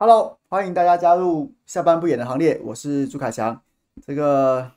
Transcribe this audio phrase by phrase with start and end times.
[0.00, 3.60] Hello，欢迎大家加入下班不演的行列，我是朱凯翔。
[4.06, 4.70] 这个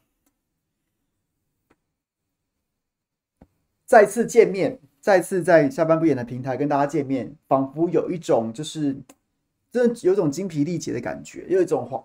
[3.85, 8.99] 再次见面，再次在下班不演的平台跟大家见面，仿佛有一种就是
[9.71, 12.03] 真的有种精疲力竭的感觉，有一种恍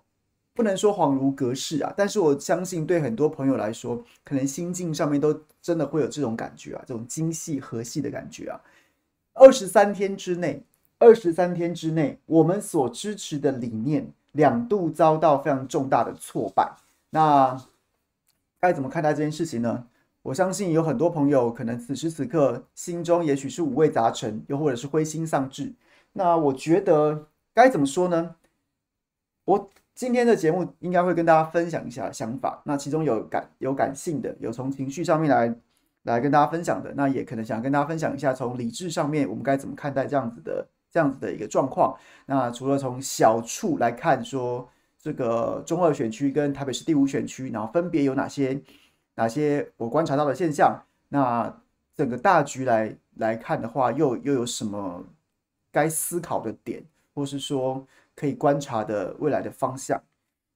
[0.53, 8.61] 不能说恍如隔世啊，但是我相信对很多朋友来说，可能心境上面都真的会有这种感觉啊，这种精细和细的感觉啊。
[9.33, 10.63] 二十三天之内。
[10.99, 16.77] 二十三天之内，我们所支持的理念两度遭到非常重大的挫败。
[17.11, 17.63] 那
[18.59, 19.87] 该怎么看待这件事情呢？
[20.23, 25.73] 我相信有很多朋友可能此时此刻心中也许是五味杂陈，又或者是灰心丧志。
[26.15, 28.35] 那我觉得该怎么说呢？
[29.45, 32.61] 我今天的节目应该会跟大家分享一下想法。
[32.65, 35.55] 那其中有感有感性的，有从情绪上面来
[36.03, 36.93] 来跟大家分享的。
[36.97, 40.67] 那也可能想跟大家分享一下从理智上面我们该怎么看待这样子的。
[40.97, 41.95] 这样子的一个状况，
[42.25, 44.67] 那除了从小处来看，说
[44.99, 48.59] 这个中二选区跟台北市第五选区，然后分别有哪些
[49.15, 50.75] 哪些我观察到的现象，
[51.11, 51.55] 那
[51.95, 55.05] 整个大局来来看的话，又又有什么
[55.71, 56.83] 该思考的点，
[57.15, 60.03] 或是说可以观察的未来的方向？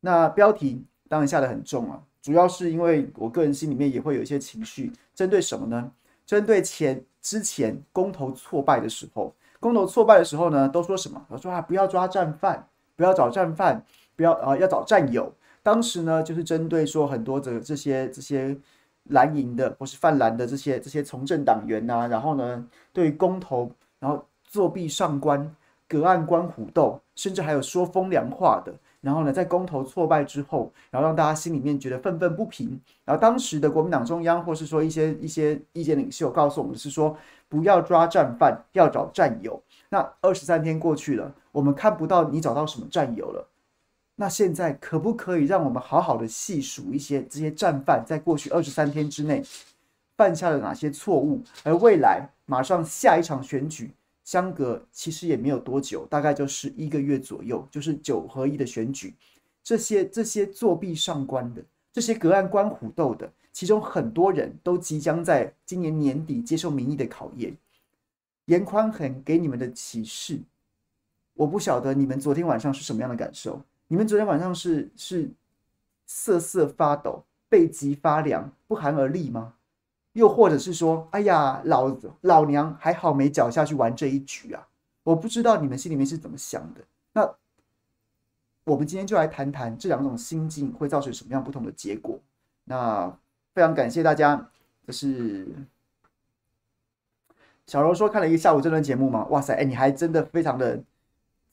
[0.00, 5.92] 那标题当然下得很重啊，主要是因为我个人心里面也会有一些情绪，针对什么呢？
[6.24, 9.34] 针对前之前公投挫败的时候。
[9.61, 11.25] 工头挫败的时候呢，都说什么？
[11.28, 12.66] 我说啊，不要抓战犯，
[12.97, 13.84] 不要找战犯，
[14.17, 15.33] 不要啊，要找战友。
[15.62, 18.57] 当时呢，就是针对说很多的这些这些
[19.05, 25.55] 蓝营的或是泛蓝的这些这些从政党员呐、然后呢，对于公投，然后作弊上官、
[25.86, 28.73] 隔岸观虎斗，甚至还有说风凉话的。
[29.00, 32.80] 然后呢，在公投挫败之后，然后让大家心里面觉得愤愤不平。
[33.05, 37.16] 然后当时的国民党中央或是说一些一些意见领袖告诉我们是说。
[37.50, 39.61] 不要抓战犯，要找战友。
[39.88, 43.44] 那二十三天过去了，我们看不到你找到什么战友了。
[44.14, 49.42] 那现在可不可以让我们好好的细数一些这些战犯在过去二十三天之内
[50.17, 51.42] 犯下了哪些错误？
[51.64, 53.90] 而未来马上下一场选举
[54.30, 59.13] 相隔其实也没有多久，大概就是一个月左右，就是九合一的选举。
[59.61, 61.61] 这些这些作弊上官的，
[61.92, 63.29] 这些隔岸观虎斗的。
[63.52, 67.57] 其中很多人都即将在今年年底接受民意的考验。
[68.45, 70.39] 严宽恒给你们的启示，
[71.35, 73.61] 我不晓得你们昨天晚上是什么样的感受。
[73.89, 75.29] 你们昨天晚上是是
[76.07, 79.55] 瑟瑟发抖、背脊发凉、不寒而栗吗？
[80.13, 84.69] 又或者是说，哎呀，老老娘还好没脚下去玩这一局啊！
[85.03, 86.81] 我不知道你们心里面是怎么想的。
[87.13, 87.35] 那
[88.65, 92.19] 我们今天就来谈谈这两种心境会造成什么样不同的结果。
[92.65, 93.17] 那。
[93.53, 94.48] 非常感谢大家，
[94.87, 95.45] 这是
[97.67, 99.27] 小柔说看了一个下午这段节目吗？
[99.29, 100.81] 哇塞，哎，你还真的非常的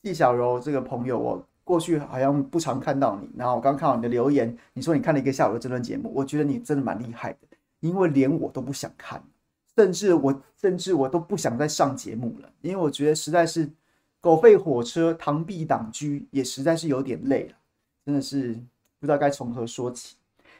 [0.03, 7.39] 季小柔这个朋友，我过去好像不常看到你，然后我刚看到你的留言，你说你看了一个下午的这段节目，我觉得你真的蛮厉害的，
[7.79, 9.23] 因为连我都不想看，
[9.75, 13.69] 甚至我甚至我都不想再上节目了，因为我觉得实在是
[14.21, 17.55] 狗吠火车、螳臂挡车，也实在是有点累了，
[18.05, 18.53] 真的是
[18.99, 20.15] 不知道该从何说起。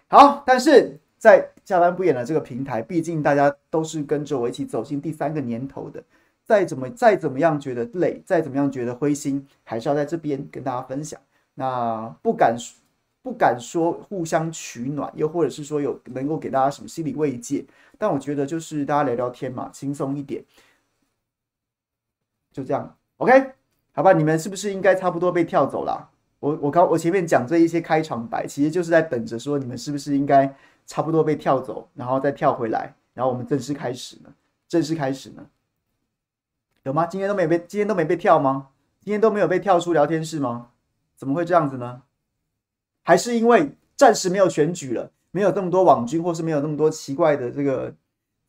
[0.08, 1.00] 好，但是。
[1.20, 6.02] 在下班不演的这个平台，毕竟大家都是跟着我一起走进第三个年头的。
[6.46, 11.20] 再怎么再怎么样觉得累，再怎么样觉得灰心，还是要在这边跟大家分享。
[11.56, 12.56] 那不敢
[13.28, 17.66] 不敢说互相取暖，又或者是说有能够给大家什么心理慰藉，
[17.98, 20.42] 但我觉得就是大家聊聊天嘛，轻松一点，
[22.54, 22.96] 就这样。
[23.18, 23.52] OK，
[23.92, 26.10] 好吧，你们是不是应该差不多被跳走了？
[26.40, 30.56] 我我刚我前面讲这一些开场白，其实就是在等着说你们是不是应该。
[30.90, 34.34] 差不多被跳走，然后再跳回来，然后我们正式开始呢？
[34.70, 35.46] 正式开始呢？
[36.84, 37.06] 有吗？
[37.06, 38.70] 今天都没被，今天都没被跳吗？
[39.02, 40.70] 今天都没有被跳出聊天室吗？
[41.18, 42.04] 怎么会这样子呢？
[43.08, 47.96] 还是因为暂时没有选举了，没有这么多网军，或是没有那么多奇怪的这个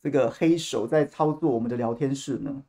[0.03, 2.61] 这个黑手在操作我们的聊天室呢？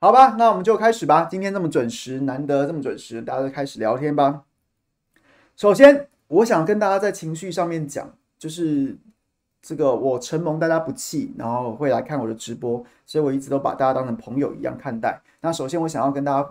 [0.00, 1.26] 好吧，那我们就开始吧。
[1.30, 4.44] 今天这么准时，难得这么准时，大家就开始聊天吧。
[5.56, 8.98] 首先，我想跟大家在情绪上面讲，就是
[9.62, 15.18] 这个我承蒙大家不弃，然后会来看我的直播，所以我一直都把大家当成朋友一样看待。
[15.40, 16.48] 那首先，我想要跟大家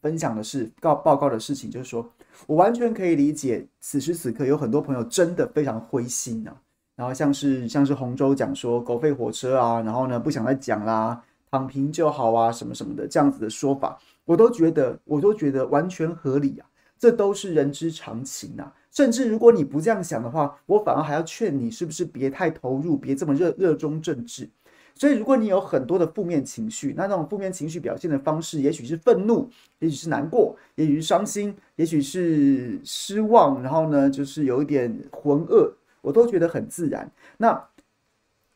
[0.00, 2.08] 分享的是告报告的事情，就是说
[2.46, 6.56] 我完全可以理解，此时此刻有很多朋友真的非常灰心啊。
[6.96, 11.22] 然后像是像是洪州讲说狗吠火车啊，然后呢不想再讲啦。
[11.50, 16.66] 躺平就好啊，什么什么的这样子的说法，我都觉得，我都觉得完全合理啊。
[17.04, 18.72] 这都是人之常情啊。
[18.90, 24.48] 甚至如果你不这样想的话，我反而还要劝你，是不是别太投入，别这么热热衷政治。
[24.94, 35.70] 所以，如果你有很多的负面情绪，那那种负面情绪表现的方式，也许是愤怒，也许是难过，也许是伤心，也许是失望，然后呢，就是有一点浑噩，
[36.00, 37.12] 我都觉得很自然。
[37.36, 37.68] 那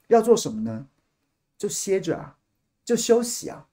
[0.06, 0.86] 要做什么呢？
[1.58, 2.36] 就歇着啊，
[2.82, 3.66] 就休息啊，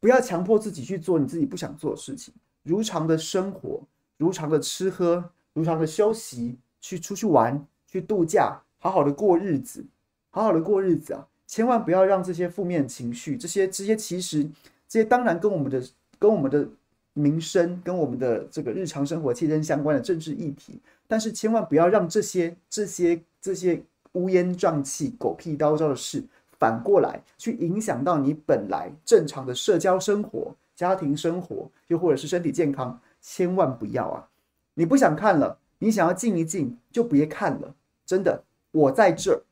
[0.00, 3.82] 不要强迫自己去做你自己不想做的事情，如常的生活，
[4.20, 5.24] 如常的吃喝，
[5.54, 9.82] 如常的休息，去出去玩，去度假，好好的过日子，
[10.28, 11.26] 好好的过日子啊。
[11.46, 14.44] 千万不要让这些负面情绪，这些这些其实
[14.86, 15.82] 这些当然跟我们的
[16.18, 16.68] 跟我们的
[17.14, 20.78] 民生跟我们的这个日常生活切身相关的政治议题，
[21.08, 23.82] 但是千万不要让这些这些这些
[24.12, 26.22] 乌烟瘴气、狗屁叨叨的事
[26.58, 34.28] 反过来去影响到你本来正常的社交生活、家庭生活，又或者是身体健康，千万不要啊！
[34.74, 37.74] 你不想看了，你想要静一静，就别看了。
[38.06, 39.42] 真的，我在这儿，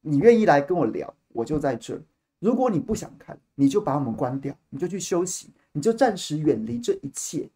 [0.00, 1.14] 你愿意来跟我聊。
[1.34, 2.02] 我就在这儿。
[2.40, 7.48] 如果你不想看，你就把我们关掉，你就去休息，你就暂时远离这一切。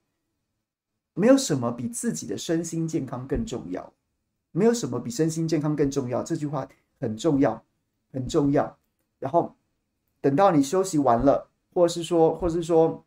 [1.12, 3.92] 没有什么比自己的身心健康更重要，
[4.52, 6.22] 没有什么比身心健康更重要。
[6.22, 6.68] 这句话
[7.00, 7.64] 很重要，
[8.12, 8.78] 很重要。
[9.18, 9.54] 然后
[10.20, 13.04] 等到你休息完了，或者是说，或者是说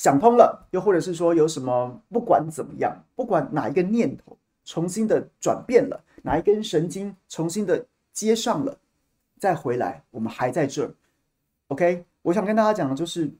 [0.00, 8.74] 想通了，又或者是说有什么，不管怎么样，不管哪一个念头重新的转变了，哪一根神经重新的接上了。
[9.38, 10.94] 再回来，我们还在这儿
[11.68, 12.02] ，OK？
[12.22, 13.30] 我想跟大家讲的就是，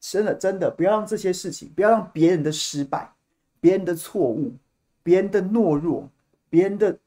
[0.00, 3.12] 真的真的不要让这些事情，不要让别人的失败、
[3.60, 4.54] 别人的错误、
[5.02, 6.08] 别人的懦弱、
[6.48, 6.98] 别人的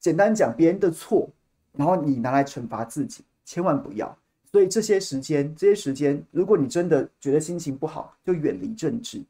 [0.00, 1.28] 简单讲别人的错，
[1.72, 4.18] 然后你拿来惩罚自己，千万不要。
[4.50, 9.22] 所以这些时间，这些时间，如果你真的觉得心情不好，就远离政治，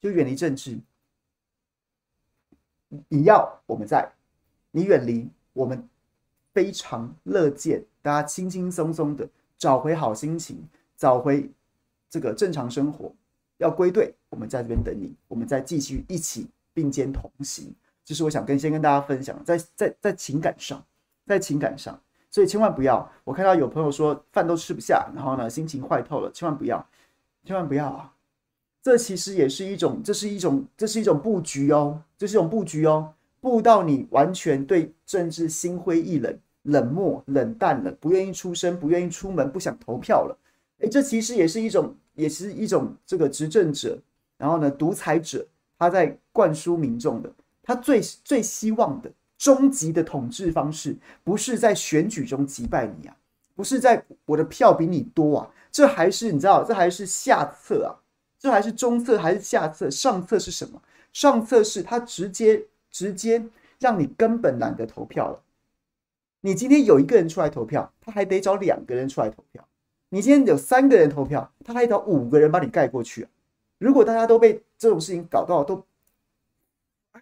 [0.00, 0.78] 就远离政治。
[3.08, 4.10] 你要我们在，
[4.70, 5.88] 你远离我们。
[6.54, 10.58] 非常乐见大家轻轻松松的找回好心情，
[10.96, 11.48] 找回
[12.10, 13.12] 这个正常生活。
[13.58, 17.72] 要归队，我们在这边等你，我们再继续一起并肩同行。
[18.04, 20.84] 这是我想跟先跟大家分享，在在在情感上，
[21.26, 23.10] 在情感上，所以千万不要。
[23.24, 26.84] 我看到有朋友说饭都吃不下，然后呢心情坏透了，千万不要，
[27.44, 28.12] 千万不要啊！
[28.82, 36.38] 这其实也是一种，这是一种，这是一种布局哦，这是一种布局哦，布到你完全对政治心灰意冷。
[36.64, 40.36] 冷漠、冷淡了，不愿意出声，不愿意出门，不想投票了。
[40.80, 43.98] 诶，这其实也是一种，也是一种这个执政者，
[44.36, 45.46] 然后呢，独裁者
[45.78, 47.32] 他在灌输民众的，
[47.62, 53.16] 他最最希望的终极的统治方式，不是在选举中击败你啊，
[53.54, 57.94] 不是在我的票比你多啊，这还是你知道，这还是下策啊，
[58.38, 59.88] 这还是中策还是下策？
[59.88, 60.82] 上策是什么？
[61.12, 63.42] 上策是他直接直接
[63.78, 65.40] 让你根本懒得投票了。
[66.40, 69.66] 你今天有一个人出来投票，他还得找两个人出来投票。
[70.10, 73.30] 你今天有三个人投票，他还得找五个人把你盖过去啊。
[73.78, 75.84] 如果大家都被这种事情搞到都，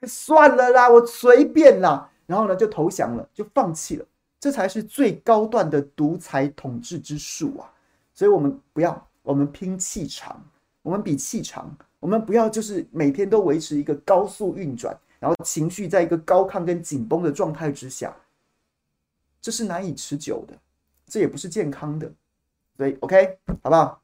[0.07, 4.05] 算了啦，我随便啦，然后呢就投降了，就放弃了，
[4.39, 7.73] 这才是最高段的独裁统治之术啊。
[8.13, 10.43] 所以我们不要，我们拼气场，
[10.83, 18.15] 我们比气场，我们不要就是每天都维持一个高速运转，然后情绪在一个高亢跟紧绷的状态之下。
[19.41, 20.59] 这是难以持久的，
[21.07, 22.11] 这也不是健康的，
[22.77, 24.01] 所以 OK 好不好？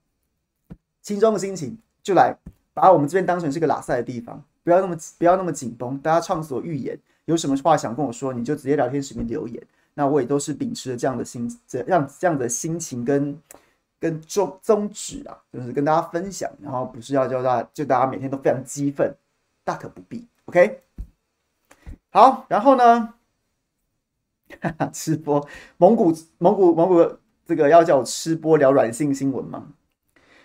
[1.00, 2.37] 轻松的心情就来
[2.73, 9.62] 把我们这边当成是个拉赛的地方，不要那么不要那么紧绷，大家畅所欲言，有什么话想跟我说，你就直接聊天室里面留言。
[9.95, 13.38] 那我也都是秉持着这样的心，这样这样的心情跟
[14.00, 19.14] 跟宗宗旨啊，就是跟大家分享，然后不是要叫大家就大家每天都非常激愤，
[19.64, 20.26] 大可不必。
[20.47, 20.81] OK，
[22.11, 23.14] 好，然后呢？
[24.61, 25.47] 哈 哈吃播
[25.78, 27.16] 蒙古蒙古蒙古，
[27.47, 29.66] 这个要叫我吃播聊软性新闻吗？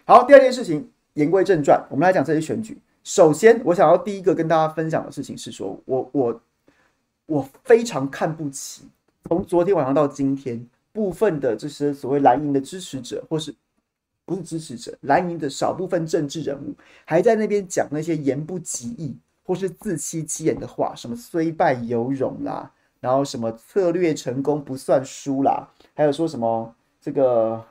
[0.05, 2.77] 好，第二件事情，言归正传，我们来讲这些选举。
[3.07, 6.41] 首先，我想要第一个跟大家分享的事情是说，我我
[7.25, 8.83] 我非常看不起，
[9.23, 13.55] 从昨天晚上到今天，部分的这些所谓蓝营的支持者，或是
[14.25, 22.73] 不是支持者，蓝营的少部分政治人物，还在那边讲那些言不及义或是自欺欺人的话，什么虽败犹荣啦。
[22.99, 27.63] 然后什么策略成功不算输啦，还有说什么这个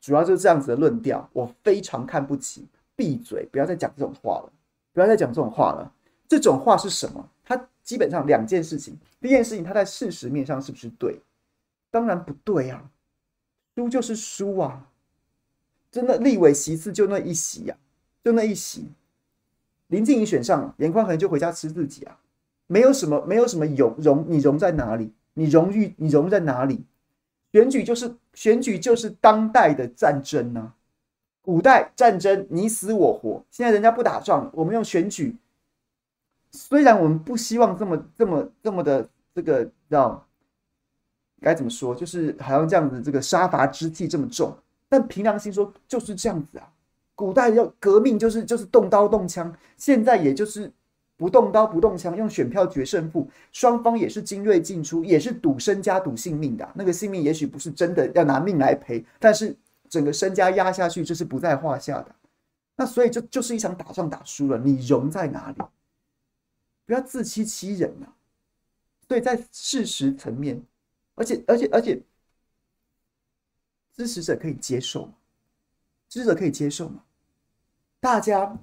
[0.00, 2.66] 主要就是这样子的论调，我非常看不起。
[2.96, 4.52] 闭嘴，不要再讲这种话了，
[4.92, 5.92] 不要再讲这种话了。
[6.28, 7.28] 这种话是什么？
[7.44, 8.96] 它基本上两件事情。
[9.20, 11.20] 第一件事情，它在事实面上是不是对？
[11.90, 12.88] 当然不对啊，
[13.74, 14.86] 输就是输啊，
[15.90, 17.76] 真的立委席次就那一席呀，
[18.22, 18.88] 就那一席。
[19.88, 22.18] 林静怡选上，颜宽恒就回家吃自己啊，
[22.68, 25.12] 没有什么，没有什么荣荣，你荣在哪里？
[25.34, 26.84] 你荣誉，你荣在哪里？
[27.52, 30.74] 选举就是选举，就是当代的战争呢、啊。
[31.42, 35.36] 古代战争你死我活，现在人家不打仗，我们用选举。
[36.52, 40.22] 虽然我们不希望这么这么这么的这个让
[41.40, 44.54] 该怎么说，就是好像这样子，这个杀伐之气这么重。
[44.88, 46.68] 但凭良心说，就是这样子啊。
[47.14, 50.70] 古代要革命，就是就是动刀动枪，现在也就是
[51.16, 53.28] 不动刀不动枪，用选票决胜负。
[53.52, 56.68] 双方也是精锐尽出，也是赌身家赌性命的。
[56.74, 59.54] 那个性命也许不是真的要拿命来赔，但是
[59.90, 62.14] 整个身家压下去，这是不在话下的。
[62.76, 65.62] 那所以就就是一场打仗打输了，你荣在哪里？
[66.86, 68.06] 不要自欺欺人呐！
[69.06, 70.60] 所以在事实层面，
[71.14, 72.02] 而且而且而且，
[73.94, 75.12] 支持者可以接受吗？
[76.08, 77.04] 支持者可以接受吗？
[78.00, 78.58] 大家，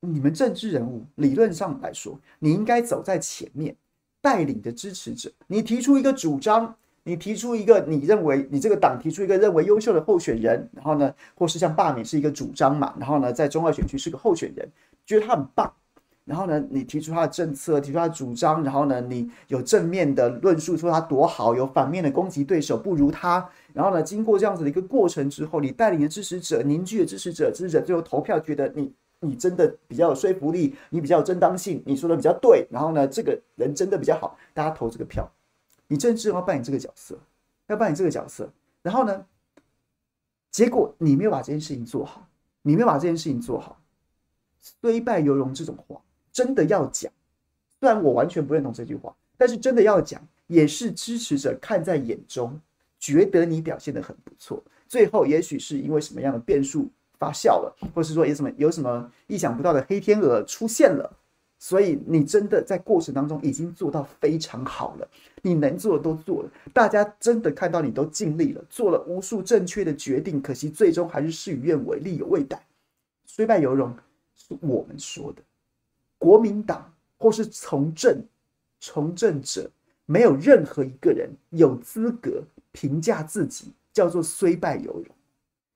[0.00, 3.76] 你们政治人物理论上来说，你应该走在前面，
[4.20, 5.30] 带领着支持者。
[5.46, 6.76] 你提出一个主张，
[7.08, 14.68] 你提出一个你认为你这个党提出一个认为优秀的候选人，然后呢，或是像罢免是一个主张嘛，然后呢，在中二选区是个候选人，
[15.06, 15.72] 觉得他很棒，
[16.26, 23.48] 然后呢，你提出他的政策，提出他的主张，然后呢，你有正面的论述说他多好，有反面的攻击对手不如他。
[23.72, 32.66] 然后呢，经过这样子的一个过程之后，你带领的支持者凝聚的支持者，支持者最后投票，觉得你你真的比较有说服力，你比较有正当性，你说的比较对。
[32.70, 35.26] 然后呢，这个人真的比较好，大家投这个票。
[35.88, 37.18] 你政治要扮演这个角色，
[37.66, 38.48] 要扮演这个角色。
[38.82, 39.26] 然后呢，
[40.50, 42.28] 结果你没有把这件事情做好，
[42.62, 43.80] 你没有把这件事情做好，
[44.60, 47.12] 虽败犹荣这种话真的要讲。
[47.80, 52.60] 虽然我完全不认同这句话，但是真的要讲，也是支持者看在眼中。
[53.00, 61.16] 觉得你表现的很不错，最后也许是因为什么样的变数发酵了，或是说有什么有什么意想不到的黑天鹅出现了，
[61.58, 65.08] 所以你真的在过程当中已经做到非常好了，
[65.42, 72.64] 你能做的都做了，大家真的看到你都尽力了，做了无数正确的决定，可惜最终还是事与愿违，力有未逮，
[73.24, 73.94] 虽败犹荣
[74.34, 75.42] 是我们说的，
[76.16, 78.24] 国民党或是从政
[78.80, 79.70] 从政者，
[80.06, 82.42] 没有任何一个人有资格。
[82.70, 85.06] 评价自己叫做虽败犹荣，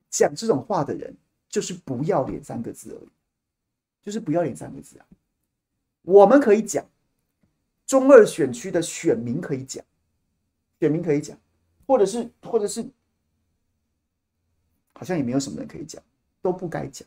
[0.09, 1.12] 讲这种话的人
[1.49, 3.09] 就是不要脸三个字而已，
[4.03, 5.07] 就是不要脸三个字啊。
[6.03, 6.85] 我们可以讲，
[7.87, 9.85] 中二选区的选民可以讲，
[10.81, 11.39] 选民可以讲，
[11.87, 12.85] 或者是或者是，
[14.95, 16.03] 好像也没有什么人可以讲，
[16.41, 17.07] 都不该讲。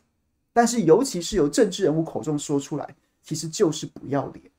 [0.52, 4.50] 但是尤其是由政治人物口中说出来，其实就是不要脸。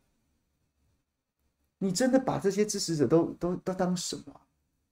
[1.79, 4.41] 你真的把这些支持者都都都当什么？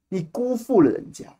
[0.09, 1.35] 你辜负了人家，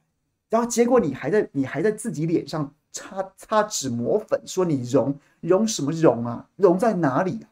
[0.50, 6.48] 然后结果你还在你还在自己脸上擦擦脂抹粉，说你容容什么容啊？
[6.56, 7.50] 容在哪里啊？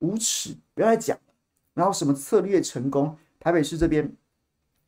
[0.00, 0.54] 无耻！
[0.74, 1.34] 不要再讲了。
[1.72, 3.16] 然后什么策略成功？
[3.38, 4.14] 台北市这边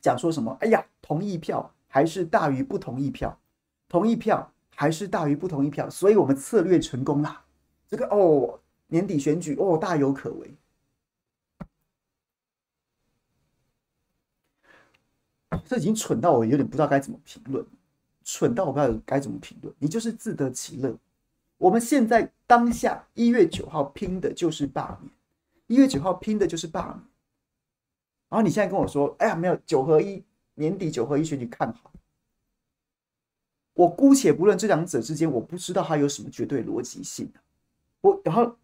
[0.01, 0.55] 讲说什么？
[0.61, 3.41] 哎呀，同意票还是大于不同意票，
[3.89, 7.45] 同意票还是大于不同意票，所以我们策略成功啦。
[7.89, 10.55] 这个哦，年底选举哦，大有可为。
[15.65, 17.65] 这已经蠢到我有点不知道该怎么评论，
[18.25, 19.75] 蠢到我不知道该怎么评论。
[19.79, 20.95] 你就是自得其乐。
[21.63, 25.13] 我们现在当下一月九号拼的就是罢免，
[25.69, 26.97] 一月九号拼的就是罢免。
[28.29, 31.93] 然后你现在跟我说：“哎呀，没有九合一，年底九合一选举看好。”
[33.75, 37.33] 我姑且不论这两者之间，我不知道它有什么绝对逻辑性。
[38.01, 38.57] 我然后，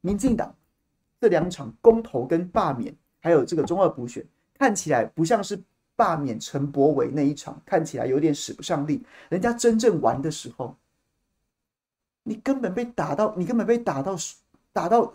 [0.00, 0.52] 民进党
[1.20, 5.62] 这两场公投跟罢免，还有这个中二补选，看起来不像是。
[5.94, 10.76] 罢免陈柏伟那一场看起来有点使不上力，人家真正玩的时候，
[12.26, 14.16] 你根本被打到，你根本被打到
[14.72, 15.14] 打到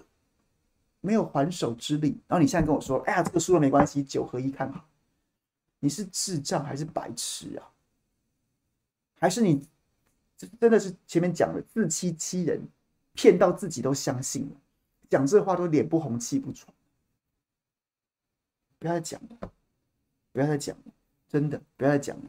[1.02, 2.18] 没有还手之力。
[2.26, 4.88] 然后你现在跟我说：“哎呀，这个输了没关系，九合一看好。”
[5.80, 7.68] 你是智障还是白痴啊？
[9.20, 9.68] 还是你
[10.38, 12.62] 真的是前面讲的自欺欺人，
[13.12, 14.56] 骗到自己都相信了，
[15.10, 16.74] 讲这话都脸不红气不喘。
[18.80, 19.52] 不要再讲了。
[20.32, 20.94] 不要再讲了，
[21.28, 22.24] 真的不要再讲了。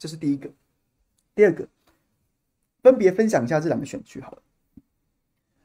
[0.00, 0.50] 这是第一个，
[1.34, 1.68] 第二个，
[2.82, 4.42] 分别分享一下这两个选区好了。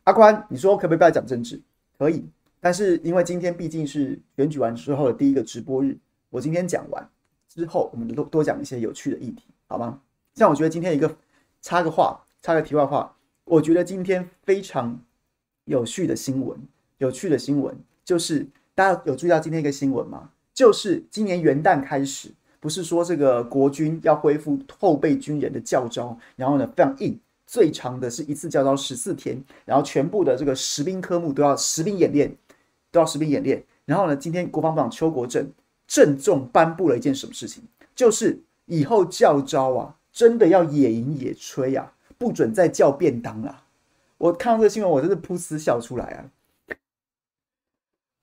[0.04, 1.60] 阿宽，你说可不可以不要讲政治？
[1.98, 2.24] 可以，
[2.60, 5.98] 但是因为今天毕竟是选举完之后的第一个直播日，
[6.30, 7.10] 我今天讲完
[7.50, 10.02] 之后，我们多多讲一些有趣的议题，好吗？
[10.36, 11.18] 像我觉得今天一个
[11.62, 13.16] 插个话，插个题外话，
[13.46, 15.02] 我觉得今天非常。
[15.68, 16.60] 有趣的新闻，
[17.00, 20.30] 有趣的新闻就是大家有注意到今天一个新闻吗？
[20.54, 22.30] 就是今年元旦开始，
[22.66, 32.36] 不是说这个国军要恢复后备军人的教招，然后呢非常硬，最长的是一次教招十四天，然后全部的这个实兵科目都要实兵演练，
[32.90, 33.64] 都要实兵演练。
[33.86, 35.48] 然后呢，今天国防部长邱国正
[35.86, 43.62] 郑重颁布了一件什么事情，就是以后教招啊，真的要野营野炊啊，不准再叫便当了。
[44.18, 46.26] 我看到这个新闻，我真是噗嗤笑出来啊！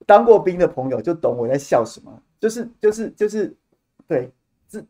[0.05, 3.55] 当过兵的朋友就懂我在笑什么，就是就是就是，
[4.13, 4.31] 对，
[4.69, 4.85] 这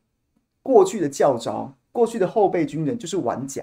[0.64, 3.62] 过去的教招，过去的后备军人就是玩假，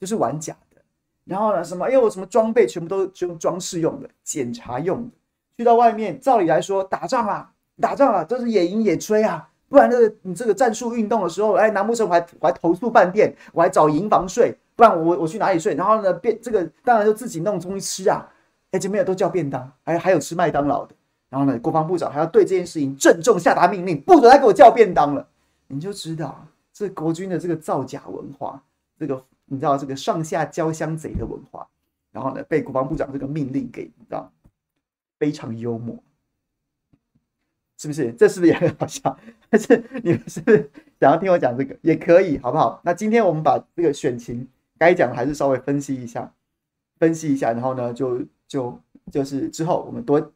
[0.00, 0.82] 就是玩假的。
[1.24, 1.84] 然后呢，什么？
[1.84, 5.10] 哎呦，什么装备全部都是用装饰用的，检查用的。
[5.56, 14.52] 去到外面，照理来说，打仗啊，打仗啊，都是野营野炊啊，不然这个你这个战术运动的时候，哎，难不成我还我还投宿饭店，我还找营房睡？
[14.74, 15.76] 不然我我去哪里睡？
[15.76, 18.28] 然后呢，便这个当然就自己弄东西吃啊。
[18.72, 20.94] 哎，这边也都叫便当，还还有吃麦当劳的。
[21.32, 25.26] 然后呢，国防部长还要对这件事情郑重下达命令，不准再给我叫便当了。
[25.66, 28.62] 你就知道这国军的这个造假文化，
[28.98, 31.66] 这个你知道这个上下交相贼的文化。
[32.10, 34.30] 然后呢，被国防部长这个命令给你知道
[35.18, 35.96] 非常幽默，
[37.78, 38.12] 是不是？
[38.12, 39.18] 这是不是也很好笑？
[39.48, 40.70] 但 是你们是不是
[41.00, 42.78] 想要听我讲这个也可以，好不好？
[42.84, 44.46] 那今天我们把这个选情
[44.76, 46.30] 该讲的还是稍微分析一下，
[46.98, 48.20] 分析一下，然后呢就。
[48.52, 48.78] 就
[49.10, 50.30] 就是之后我们多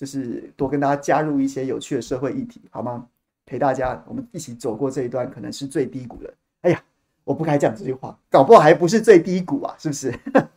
[0.00, 3.06] 就是多跟大家加入一些有趣的社会议题，好吗？
[3.44, 6.32] 陪大家我们一起走过这一段可能是最低谷的。
[6.62, 6.82] 哎呀，
[7.22, 10.18] 我不该讲这句话，搞不好还不是最低谷啊，是不是？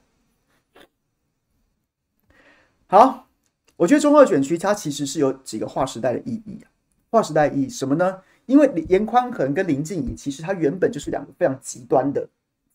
[2.87, 3.27] 好，
[3.75, 6.71] 我觉得中二选区它其实是有几个划时代的意义啊。
[7.09, 8.21] 划时代意义什么呢？
[8.45, 12.25] 因为严宽恒跟林静怡其实他原本就是两个非常极端的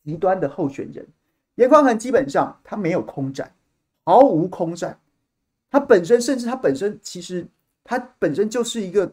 [0.04, 1.06] 极端的候选人。
[1.54, 3.50] 严宽恒基本上他没有空战。
[4.04, 4.98] 毫无空战，
[5.70, 7.46] 他本身甚至他本身其实
[7.84, 9.12] 他本身就是一个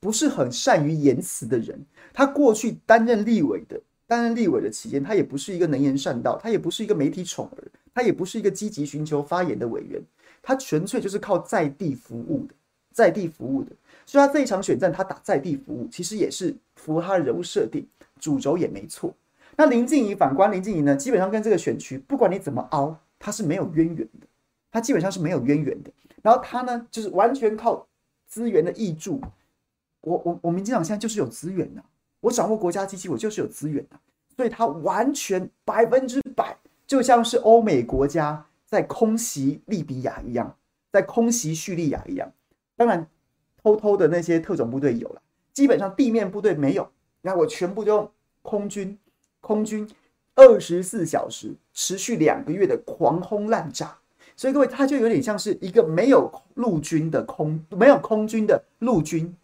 [0.00, 1.78] 不是很善于言辞的人。
[2.12, 10.00] 他过去担任立委的，担任立委的期间，他也不是一个能言善道，他也不是一个媒体宠儿，他也不是一个积极寻求发言的委员，
[10.42, 12.54] 他纯粹就是靠在地服务的，
[12.92, 13.70] 在地服务的。
[14.06, 17.86] 所以，他这一场选战，他打在地服务，其实也是符合他的人物设定，
[18.18, 19.14] 主轴也没错。
[19.56, 22.98] 那林静仪，反观林静仪呢，基本上跟这个选区，不管你怎么凹。
[23.20, 24.26] 他是没有渊源的，
[24.70, 25.90] 他基本上是没有渊源的。
[26.22, 27.86] 然后他呢，就是完全靠
[28.26, 29.20] 资源的挹注。
[30.02, 31.82] 我我我民进党现在就是有资源的，
[32.20, 33.98] 我掌握国家机器，我就是有资源的。
[34.36, 40.56] 所以他完全百分之百，就像是欧美国家在空袭利比亚一样，
[40.92, 42.32] 在空袭叙利亚一样。
[42.76, 43.04] 当然，
[43.62, 46.88] 偷偷的那些特种部队有了，基本上地面部队没有。
[47.22, 48.10] 那我全部就用
[48.42, 48.96] 空军，
[49.40, 49.88] 空军。
[50.36, 53.98] 二十四小时持续两个月的狂轰滥炸，
[54.38, 59.36] 所以各位，他就有点像是一个没有陆军的空，没有空军的陆军，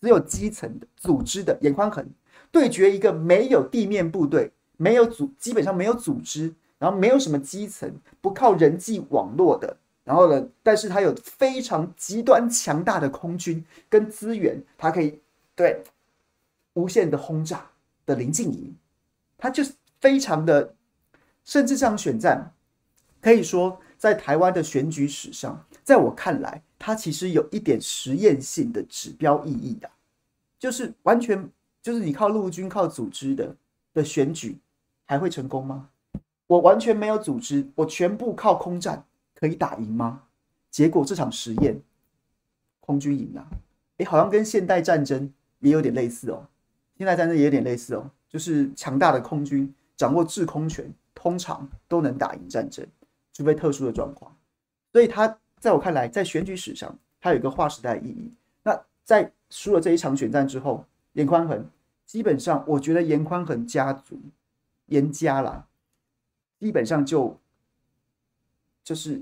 [0.00, 2.04] 只有基层的组织的颜宽恒
[2.50, 15.20] 对决一个没有地面部队，没有组，基本上没有组织，然后没有什么基层，不靠人际网络的，然后呢，但是他有非常极端强大的空军跟资源，他可以
[15.54, 15.84] 对
[16.72, 17.70] 无限的轰炸
[18.06, 18.74] 的林静怡，
[19.38, 19.72] 他就是。
[19.98, 20.74] 非常的，
[21.42, 22.52] 甚至这场选战
[23.20, 29.90] 可以说在台湾的选举史上，在我看来，它其实有一点实验性的指标意义的，
[30.58, 31.50] 就是完全
[31.82, 33.56] 就是你靠陆军靠组织的
[33.94, 34.58] 的选举
[35.04, 35.88] 还会成功吗？
[36.46, 39.04] 我完全没有组织，我全部靠空战
[39.34, 40.22] 可以打赢吗？
[40.70, 41.80] 结果这场实验，
[42.80, 43.48] 空军赢了，
[43.98, 46.46] 诶，好像跟现代战争也有点类似哦，
[46.98, 49.72] 现代战争也有点类似哦，就是强大的空军。
[49.96, 52.86] 掌握制空权，通常都能打赢战争，
[53.36, 54.34] 除非特殊的状况。
[54.92, 58.32] 所以他在我看来，在选举史上，他有一个划时代意义。
[58.62, 61.68] 那在输了这一场选战之后，严宽恒
[62.06, 64.18] 基本上，我觉得严宽恒家族
[64.86, 65.66] 严家啦，
[66.58, 67.38] 基本上就
[68.82, 69.20] 就是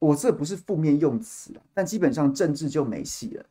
[0.00, 3.46] 我这不是负面用词，但基本上政治就没戏了。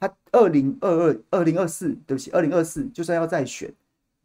[0.00, 3.70] 他二零二二、二零二四，对不起，二零二四就算要再选，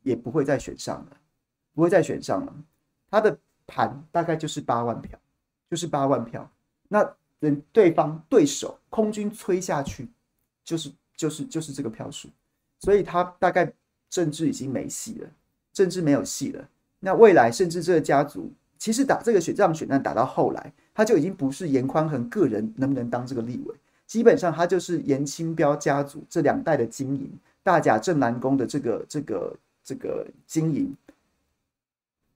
[0.04, 1.17] 也不会再选上了，
[1.73, 2.55] 不会再选上了。
[3.09, 5.19] 他的盘大概就是八万票，
[5.69, 6.49] 就是八万票。
[6.88, 7.03] 那
[7.39, 10.07] 等对方对手空军催下去，
[10.63, 12.29] 就是就是就是这个票数，
[12.79, 13.71] 所以他大概
[14.09, 15.29] 政治已经没戏了，
[15.73, 16.67] 政治没有戏了。
[16.99, 23.75] 那未来甚至这个家族，其实打这个选这场选战打到后来，他就已经不是严宽恒个人能不能当这个立委。
[24.05, 27.31] 基本上，他就是严清标家族这两代的经营，
[27.63, 30.95] 大甲镇南宫的这个、这个、这个经营，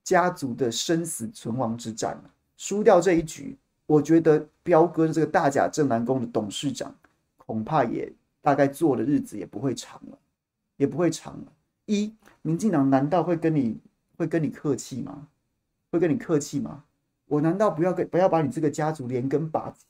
[0.08, 2.18] 家族的生死存亡之战。
[2.56, 6.94] 输掉这一局，我觉得彪哥的这个大甲镇南宫的董事长
[7.36, 10.18] 恐怕也大概做的日子也不会长了，
[10.78, 11.52] 也不会长了。
[11.84, 13.78] 一，民进党难道会跟你
[14.16, 15.28] 会跟你客气吗？
[15.90, 16.84] 会跟你客气吗？
[17.26, 19.84] 我难道不要跟不要把你这个家族连根拔起？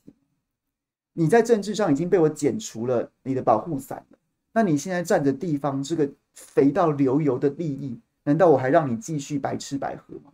[1.13, 4.17] 你在政治上已经被我剪除了你的保护伞了，
[4.51, 10.31] 那你现在占的地方这个肥到流油的利益，难道我还让你继续白吃白喝吗？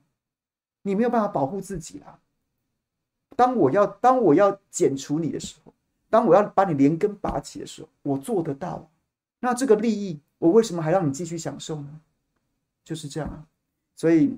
[0.82, 2.20] 你没有办法保护自己啦。
[3.36, 5.74] 当我要当我要剪除你的时候，
[6.10, 8.90] 当我要把你连根拔起的时候，我做得到。
[9.40, 12.02] 那这个利益，我为什么还让你继续享受呢？
[12.84, 13.46] 就是这样啊。
[13.96, 14.38] 所以。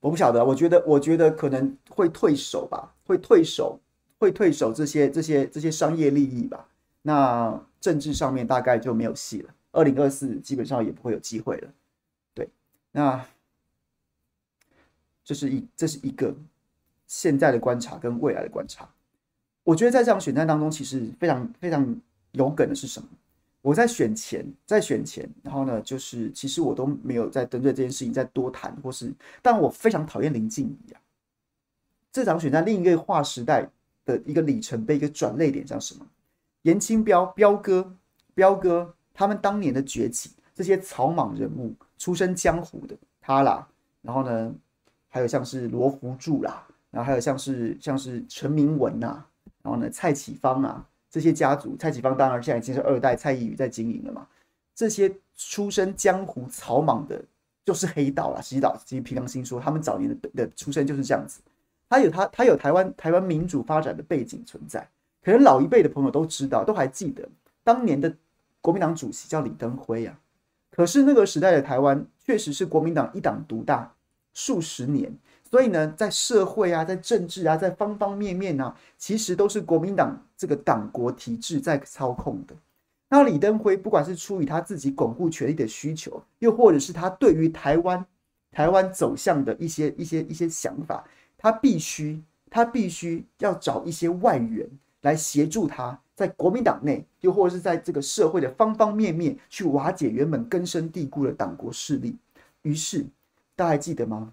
[0.00, 3.80] 我不晓得，我觉得，我觉得可能会退守吧，会退守，
[4.18, 6.68] 会退守这些这些这些商业利益吧。
[7.00, 11.70] 那政治上面大概就没有戏了，二零二四基本上也不会有机会了。
[12.32, 12.48] 对，
[12.92, 13.24] 那
[15.24, 16.34] 这是一这是一个
[17.06, 18.88] 现在的观察跟未来的观察。
[19.62, 22.00] 我觉得在这场选战当中，其实非常非常
[22.32, 23.08] 有梗的是什么？
[23.62, 29.10] 我在选前，在选前，然后呢，就是其实我都没有在针对这件事情再多谈，或是，
[29.40, 31.00] 但我非常讨厌林静仪啊。
[32.12, 33.66] 这场选战另一个划时代
[34.04, 36.06] 的一个里程碑，一个转捩点，叫什么？
[36.60, 37.96] 颜清标、标哥、
[38.34, 43.66] 标哥，他们当年的崛起，这些草莽人物，出身江湖的他啦，
[44.02, 44.54] 然后呢，
[45.08, 49.24] 还有像是罗福柱啦，然后还有像是像是陈明文呐，
[49.62, 50.86] 然后呢，蔡启芳啊。
[51.10, 54.26] 这些家族，蔡启芳当然现在已经是二代蔡依宇在经营了嘛。
[54.74, 57.24] 这些出身江湖草莽的，
[57.64, 58.40] 就是黑道啦。
[58.40, 61.40] 洗澡，其实平良心说，他们早年的的出身就是这样子。
[61.88, 64.84] 他有他，他有台湾台湾民主发展的背景存在。
[65.22, 67.28] 可能老一辈的朋友都知道，都还记得
[67.62, 68.12] 当年的
[68.64, 70.18] 国民党主席叫李登辉啊。
[70.70, 73.94] 可是那个时代的台湾，确实是国民党一党独大
[74.32, 75.14] 数十年。
[75.50, 82.56] 所以呢，在社会啊，在政治啊，在方方面面啊，其实都是国民党这个党国体制在操控的。
[83.10, 88.02] 那李登辉不管是出于他自己巩固权力的需求，又或者是他对于台湾
[88.50, 91.04] 台湾走向的一些一些一些想法，
[91.36, 94.66] 他必须他必须要找一些外援
[95.02, 102.16] 来协助他，在国民党内，又或者是在这个社会的方方面面去瓦解原本根深蒂固的党国势力。
[102.62, 103.04] 于是，
[103.56, 104.32] 大家还记得吗？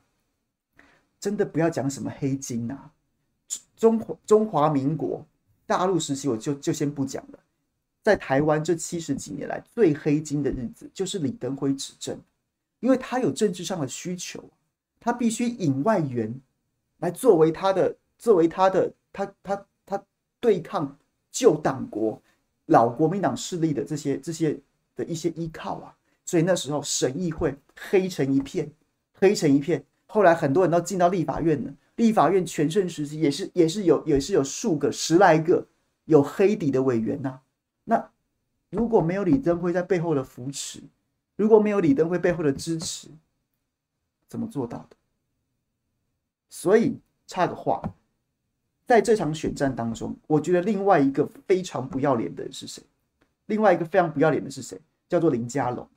[1.19, 2.91] 真的不要讲什么黑金呐、啊，
[3.75, 5.25] 中华中华民国
[5.65, 7.39] 大陆时期，我就就先不讲了。
[8.01, 12.19] 在台湾这七十几年来最黑金的日子，就是李登辉执政，
[12.79, 14.43] 因为他有政治上的需求，
[14.99, 16.33] 他必须引外援
[16.97, 20.03] 来作为他的作为他的他他他，他
[20.39, 20.97] 对抗
[21.31, 22.21] 旧党国
[22.67, 24.59] 老国民党势力的这些这些
[24.95, 28.71] 的一些依靠啊，所以那时候省议会黑成一片，
[29.13, 29.83] 黑成一片。
[30.07, 35.65] 后来很多人都进到立法院了，立法院全盛时期也是也是有也是有数个十来个
[36.03, 37.39] 有黑底的委员呐、
[37.85, 38.11] 那
[38.69, 40.81] 如果没有李登辉在背后的扶持，
[41.37, 43.07] 如果没有李登辉背后的支持，
[44.27, 44.97] 怎么做到的？
[46.49, 47.81] 所以插个话，
[48.87, 52.83] 在这场选战当中，我觉得另外一个非常不要脸的人是谁？
[53.45, 54.79] 另外一个非常不要脸的是谁？
[55.07, 55.87] 叫做林佳龙，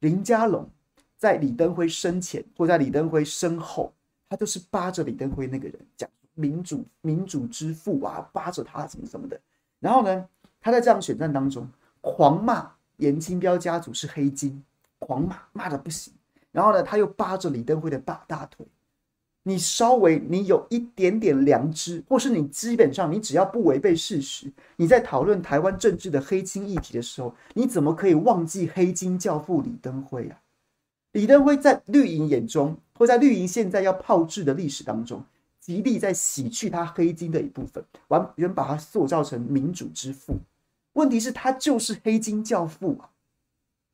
[0.00, 0.68] 林佳龙。
[1.18, 3.90] 在李登辉生前或在李登辉身后，
[4.28, 9.40] 他就是扒着李登辉那个人讲民主民主之父啊，扒着他什么什么的。
[9.80, 10.28] 然后呢，
[10.60, 11.66] 他在这样选战当中
[12.02, 14.62] 狂骂严清标家族是黑金，
[14.98, 16.12] 狂骂骂的不行。
[16.52, 18.66] 然后呢，他又扒着李登辉的大大腿。
[19.48, 30.40] 你稍微你有一点点良知，或是你基本上你只要不违背事实，你在讨论台湾政治的黑金议题的时候，你怎么可以忘记黑金教父李登辉啊？
[31.12, 35.22] 李登辉在绿营眼中，或在绿营现在要炮制的历史当中，
[35.60, 40.36] 极力在洗去他黑金的一部分，完全把他塑造成民主之父。
[40.94, 43.10] 问题是，他就是黑金教父啊！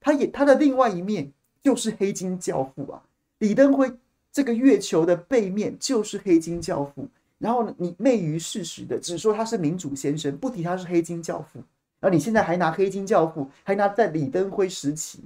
[0.00, 1.30] 他也他的另外一面
[1.62, 3.02] 就是黑金教父啊！
[3.38, 3.92] 李登辉
[4.32, 7.06] 这个月球的背面就是黑金教父，
[7.38, 11.62] 然后，你昧于事实的只说他是民主先生，不提他是黑金教父，
[12.00, 15.20] 然后你现在还拿黑金教父，还拿在李登辉时期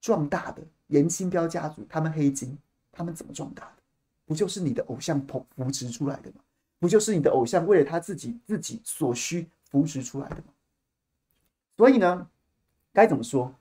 [0.00, 0.62] 壮大的。
[0.88, 2.58] 严清标家族，他们黑金，
[2.90, 3.82] 他们怎么壮大的？
[4.26, 6.36] 不就是你的偶像扶扶植出来的吗？
[6.78, 10.44] 不就是你的偶像为了他自己自己所需扶植出来的吗？
[11.78, 12.28] 所以呢，
[12.92, 13.54] 该怎么说？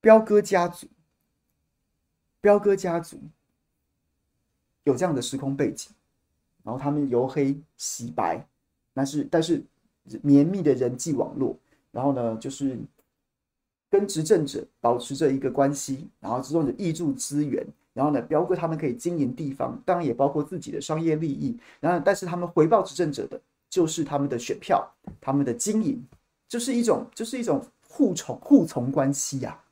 [0.00, 0.86] 彪哥家族，
[2.42, 3.16] 彪哥家族
[4.84, 5.90] 有这样的时空背景，
[6.62, 8.46] 然后他们由黑洗白，
[8.92, 9.64] 但是但是
[10.20, 11.56] 绵密的人际网络，
[11.90, 12.78] 然后呢，就是。
[13.92, 21.54] 跟执政者保持着一个关系，然后执政者挹注资源，然后呢，彪哥他们可以经营地方，当然也包括自己的商业利益。
[21.78, 26.02] 然后，但是他们回报执政者的就是他们的选票，他们的经营，
[26.48, 29.62] 就是一种就是一种互从互从关系呀、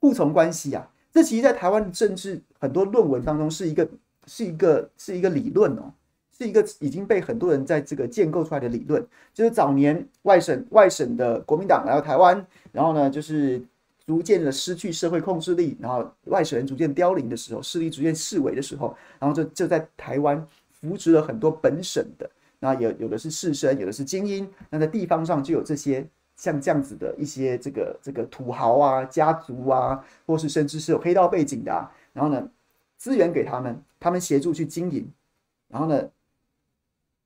[0.00, 3.88] 互从关系呀、这其实，在台湾政治很多论文当中，是一个
[4.26, 5.92] 是一个是一个理论哦，
[6.36, 9.04] 是一个已经被很多人在这个建构出来的理论。
[9.32, 13.60] 就是早年外省外省的国民党来到台湾，然后呢，就是
[14.06, 26.06] 逐渐的失去社会控制力，然后外省人逐渐凋零的时候，势力逐渐式微的时候，然后就就在台湾扶植了很多本省的，那有有的是士绅，有的是精英，那在地方上就有这些。
[26.38, 32.48] 像这样子的一些这个这个土豪啊、家族啊，或是甚至是有黑道背景的啊，然后呢，
[32.96, 35.12] 资源给他们，他们协助去经营，
[35.66, 36.08] 然后呢，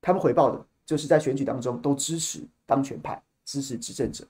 [0.00, 4.26] 他们回报的就是在选举当中都支持当权派，支持执政者，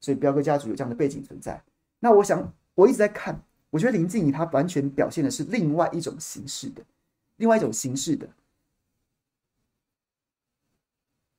[0.00, 1.62] 所以彪哥家族有这样的背景存在。
[2.00, 6.82] 那我想我一直在看，我觉得林静怡她完全表现的是另外一种形式的，
[7.36, 8.28] 另外一种形式的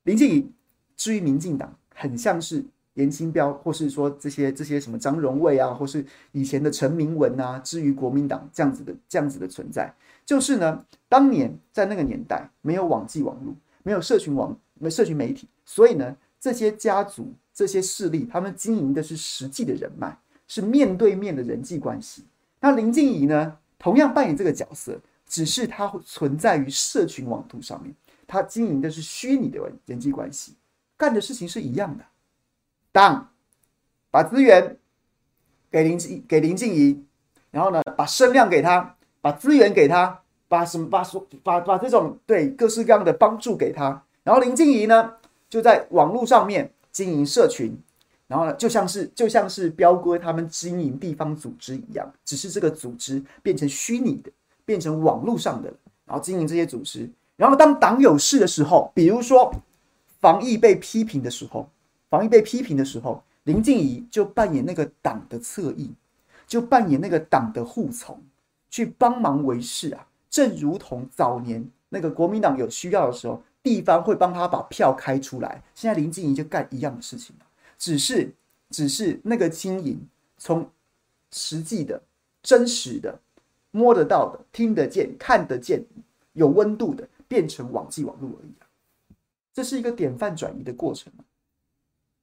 [0.04, 0.50] 林静怡。
[0.96, 2.64] 至于民进党，很像是。
[2.96, 9.94] 严清标，或是说这些这些什么张荣味啊，或是以前的陈明文啊，至于国民党这样子的这样子的存在，
[10.26, 13.54] 就是呢，当年在那个年代没有网际网络，
[13.84, 22.24] 没有社群网，没社群媒体，所以呢，这些家族这些势力，他们经营的是实际的人脉，是面对面的人际关系。
[22.62, 27.94] 那林静怡呢，同样扮演这个角色，只是他会存在于社群网图上面，
[28.26, 30.54] 他经营的是虚拟的人际关系，
[30.96, 32.06] 干的事情是一样的。
[32.96, 33.30] 当
[34.10, 34.78] 把资源
[35.70, 37.04] 给林静给林静怡，
[37.52, 45.12] 然后呢，把声量给他，把资源给他，把什么把所把把这种对各式各样的帮助给他，然后林静怡呢
[45.50, 47.78] 就在网络上面经营社群，
[48.28, 54.32] 然后呢就像是就像是彪哥他们经营地方组织一样，只是这个组织变成虚拟的，
[54.64, 55.68] 变成网络上的，
[56.06, 59.54] 然后经营这些组织，然后当党有事的时候，比如说
[60.22, 61.70] 防疫被批评的时候。
[62.16, 65.92] 防疫被批评的时候，林静仪就扮演那个党的侧翼，
[66.48, 68.24] 就扮演那个党的护从，
[68.70, 70.08] 去帮忙维系啊。
[70.30, 75.62] 正如同早年那个国民党有需要的时候，地方会帮他把票开出来。
[75.74, 77.36] 现在林静仪就干一样的事情，
[77.78, 78.34] 只是
[78.70, 80.00] 只是那个经营
[80.38, 80.66] 从
[81.32, 82.02] 实际的、
[82.42, 83.20] 真实的、
[83.72, 85.84] 摸得到的、听得见、看得见、
[86.32, 88.64] 有温度的，变成网际网络而已啊。
[89.54, 91.12] 这是一个典范转移的过程。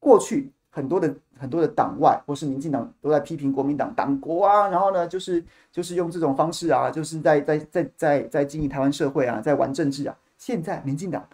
[0.03, 10.19] 过去很多的很多的党外或是民进党都在批评国民党党国啊，然后呢，就是就是用这种方式啊，就是在在在在在经营台湾社会啊，在玩政治啊。
[10.37, 11.29] 现在民进党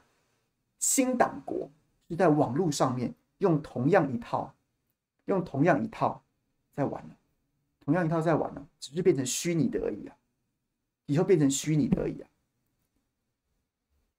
[0.78, 1.70] 新党国
[2.10, 4.52] 是在网络上面用同样一套，
[5.24, 6.22] 用同样一套
[6.74, 7.16] 在玩了，
[7.82, 10.14] 同样一套在玩了，只是变成虚拟的而已啊，
[11.06, 12.28] 以后变成虚拟的而已啊，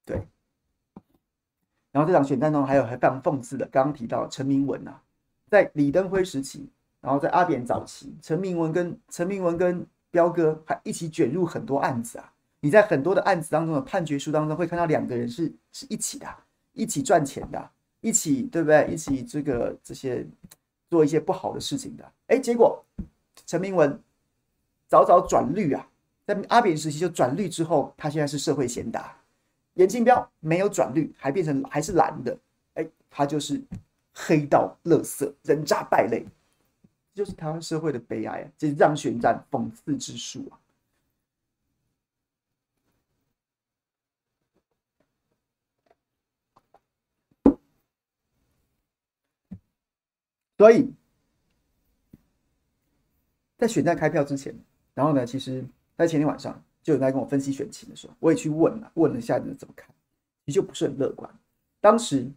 [0.05, 0.27] 对。
[1.91, 5.01] 然后这场选战中还有还非常讽刺的，刚刚提到陈明文啊，
[5.49, 6.69] 在李登辉时期，
[7.01, 12.31] 然后在阿扁早期，陈明文跟陈明文跟彪哥还一起卷入很多案子啊。
[12.61, 16.27] 你在很多的案子当中的判决书当中会看到两个人是是一起的，
[16.73, 17.69] 一起赚钱的，
[18.01, 18.87] 一起对不对？
[18.91, 20.27] 一起这个这些
[20.89, 22.11] 做一些不好的事情的。
[22.27, 22.83] 哎，结果
[23.45, 23.97] 陈明文
[24.87, 25.87] 早早转绿啊，
[26.27, 29.15] 在阿扁时期就转绿之后，他现在是社会贤达。
[29.75, 32.37] 颜清标没有转绿，还变成还是蓝的，
[32.73, 33.63] 哎，他就是
[34.13, 36.25] 黑道垃圾、人渣败类，
[37.13, 38.51] 就是台湾社会的悲哀啊！
[38.57, 40.59] 这是让选战讽刺之术啊！
[50.57, 50.93] 所以，
[53.57, 54.53] 在选战开票之前，
[54.93, 56.61] 然后呢，其实，在前天晚上。
[56.81, 59.93] 就有在跟我分析选情的时候，我也去问了，问了一下你们怎么看，
[60.45, 61.29] 你就不是很乐观。
[61.81, 62.27] 当时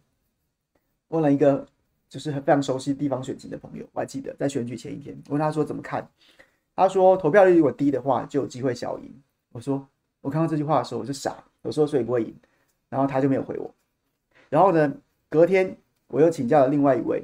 [1.07, 1.65] 问了一个
[2.09, 6.07] 就是非常熟悉地方选情的朋友，我还记得在选举前一天，我问他说怎么看，
[6.75, 9.13] 他说投票率如果低的话就有机会小赢。
[9.51, 9.87] 我说
[10.21, 12.35] 我看到这句话的时候我就傻，我说所以不会赢，
[12.89, 13.73] 然后他就没有回我。
[14.49, 14.93] 然后呢，
[15.29, 15.75] 隔天
[16.07, 17.23] 我又请教了另外一位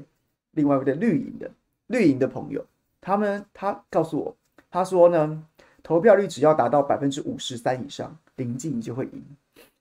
[0.51, 1.51] 另外一位的绿营的
[1.87, 2.65] 绿营的朋友，
[3.01, 4.35] 他们他告诉我，
[4.71, 5.45] 他说呢。
[5.89, 9.23] 投票率只要达到百分之五十三以上，林静仪就会赢；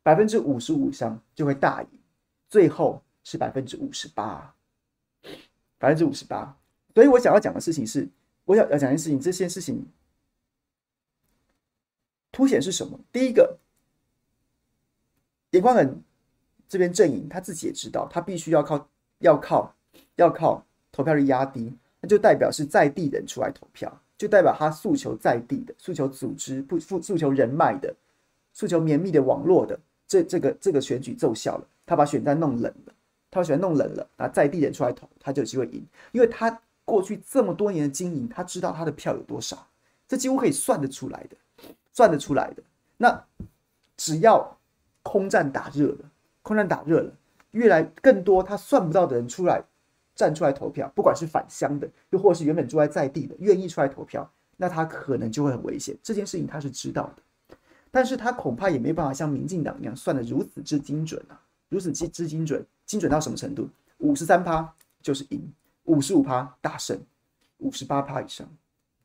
[0.03, 1.88] 百分之五十五以上就会大赢，
[2.49, 4.55] 最后是百分之五十八，
[5.77, 6.57] 百分之五十八。
[6.94, 8.09] 所以我想要讲的事情是，
[8.47, 9.85] 我想要讲一件事情，这件事情
[12.33, 12.99] 凸显是什么？
[13.12, 13.59] 第一个，
[15.51, 16.03] 颜宽恒
[16.71, 19.77] 这边阵营他自己也知道，他必须要靠要靠
[20.16, 24.01] 要靠投票率压低，那就代表是在地人出来投票。
[24.18, 27.94] 就代表他诉求在地的，诉求组织不诉求人脉的，
[28.52, 29.78] 诉求绵密的网络的，
[30.09, 31.64] 这这个这个选举奏效了。
[31.87, 32.92] 他把选战弄冷了，
[33.31, 39.66] 他把选战弄冷了，那在地人出来投，他就有机会赢，因为他过去这么多年的经营，他知道他的票有多少，
[40.09, 41.37] 这几乎可以算得出来的，
[41.92, 42.62] 算得出来的。
[42.96, 43.24] 那
[43.96, 44.59] 只要
[45.02, 46.11] 空战打热了，
[46.42, 47.12] 空战打热了，
[47.52, 49.62] 越来更多他算不到的人出来
[50.18, 55.96] 站出来投票，不管是返乡的，又或是原本住在在地的，愿意出来投票，那他可能就会很危险。
[56.02, 57.22] 这件事情他是知道的。
[57.88, 63.68] 但是他恐怕也没办法像民进党一样算得如此之精准啊，如此之之精准，精准到什么程度？
[63.98, 65.40] 五十三趴就是赢，
[65.85, 67.00] 五十五趴大胜，
[67.59, 68.44] 五十八趴以上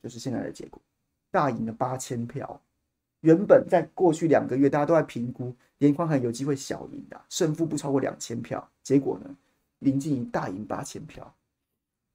[0.01, 0.81] 就是现在的结果，
[1.29, 2.59] 大赢了八千票。
[3.21, 8.67] 原本在过去两个月，大家都在评估连宽恒有机会小赢的，胜负不超过两千票。
[8.81, 9.29] 结果呢，
[9.83, 11.35] 林静仪大赢八千票，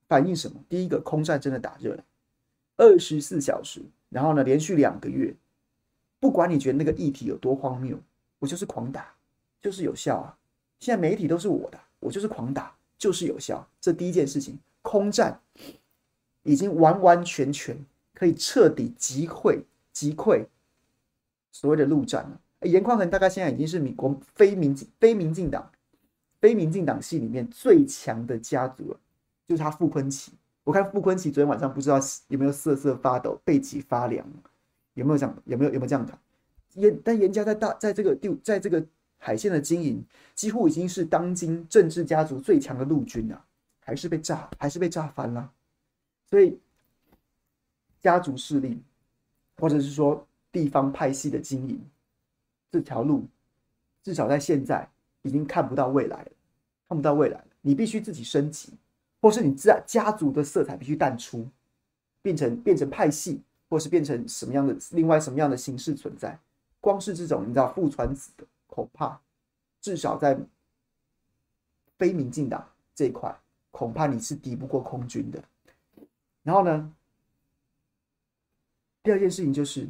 [0.08, 0.60] 反映什么？
[0.68, 2.04] 第一个，空战真的打热了，
[2.76, 5.34] 二十四小时，然后呢，连续两个月。
[6.20, 7.96] 不管你觉得那个议题有多荒谬，
[8.40, 9.14] 我就是狂打，
[9.60, 10.36] 就是有效啊！
[10.80, 13.64] 现在媒体都是我的，我就是狂打，就是有效。
[13.80, 15.40] 这第一件事情，空战
[16.42, 17.78] 已经完完全全
[18.14, 20.44] 可以彻底击溃击溃
[21.52, 22.40] 所谓的陆战了。
[22.62, 25.70] 颜宽恒大概现在已经是民国非民非民进党
[26.40, 28.96] 非民进党系里面最强的家族，
[29.46, 30.28] 就是他傅崐萁。
[30.64, 31.98] 我看傅崐萁昨天晚上不知道
[32.28, 34.26] 有没有瑟瑟发抖，背脊发凉。
[34.94, 35.42] 有没有这样？
[35.44, 36.18] 有没有有没有这样的？
[36.74, 38.84] 严但严家在大在这个地在这个
[39.16, 43.44] 海线的经营，几乎已经是当今政治家族最强的陆军啊，
[43.80, 45.52] 还是被炸，还是被炸翻了。
[46.28, 46.58] 所以
[48.00, 48.82] 家族势力，
[49.56, 51.80] 或者是说地方派系的经营，
[52.70, 53.24] 这条路
[54.02, 54.88] 至少在现在
[55.22, 56.30] 已经看不到未来了，
[56.88, 57.46] 看不到未来了。
[57.60, 58.72] 你必须自己升级，
[59.20, 61.48] 或是你家家族的色彩必须淡出，
[62.22, 63.42] 变成变成派系。
[63.70, 66.40] 或是变成什么样的另外什么样的形式存在？
[66.80, 69.20] 光是这种你知道父传子的，恐怕
[69.78, 70.40] 至少在
[71.98, 73.38] 非民进党这一块，
[73.70, 75.44] 恐怕你是敌不过空军的。
[76.42, 76.94] 然后呢，
[79.02, 79.86] 第二件事情就是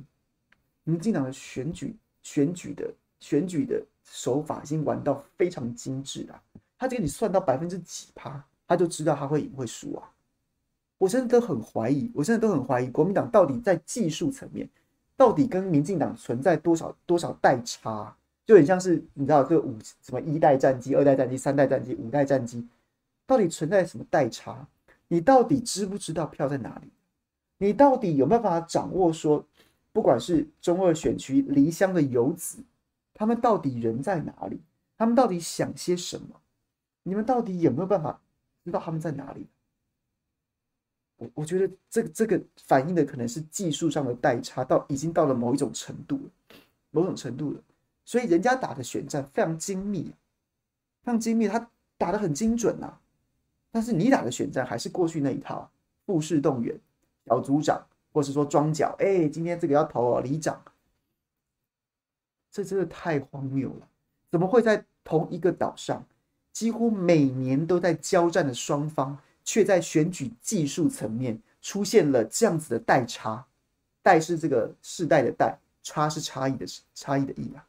[0.82, 6.42] 民进党的选举选举的选举的手法已经玩到非常精致了，
[6.78, 10.10] 他就给你算到百分之几趴，他就知道他会赢会输啊。
[10.98, 14.68] 我真的都很怀疑，我真的都很怀疑国民党到底在技术层面，
[15.16, 22.66] 到底跟民进党存在多少多少代差，就很像是你知道这个五什么一代战机、二代战机、三代战机、五代战机，
[23.26, 24.66] 到底存在什么代差？
[25.06, 26.90] 你到底知不知道票在哪里？
[27.58, 29.44] 你到底有没有办法掌握说，
[29.92, 32.58] 不管是中二选区离乡的游子，
[33.18, 34.60] 他们到底人在哪里？
[34.96, 36.40] 他们到底想些什么？
[37.02, 38.20] 你们到底有没有办法
[38.64, 39.48] 知道他们在哪里？
[41.16, 46.56] 我我觉得这个这个反映的可能是技术上的代差，到已经到了某一种程度了，
[46.92, 47.60] 某种程度了。
[48.04, 50.04] 所以人家打的选战非常精密，
[51.02, 53.00] 非常精密，他打得很精准啊。
[53.72, 55.68] 但是你打的选战还是过去那一套，
[56.06, 56.78] 复式动员、
[57.26, 58.94] 小组长，或是说庄脚。
[59.00, 60.62] 哎，今天这个要投哦，里长，
[62.50, 63.88] 这真的太荒谬了！
[64.30, 66.04] 怎么会在同一个岛上，
[66.52, 69.18] 几乎每年都在交战的双方？
[69.44, 73.46] 却在选举技术层面出现了这样子的代差，
[74.02, 77.66] 代是这个世代的代，差是差异的差异的异啊，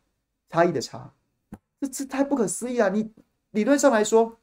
[0.49, 1.09] 差异的差，
[1.79, 2.89] 这这太不可思议啊！
[2.89, 3.09] 你
[3.51, 4.37] 理论上来说，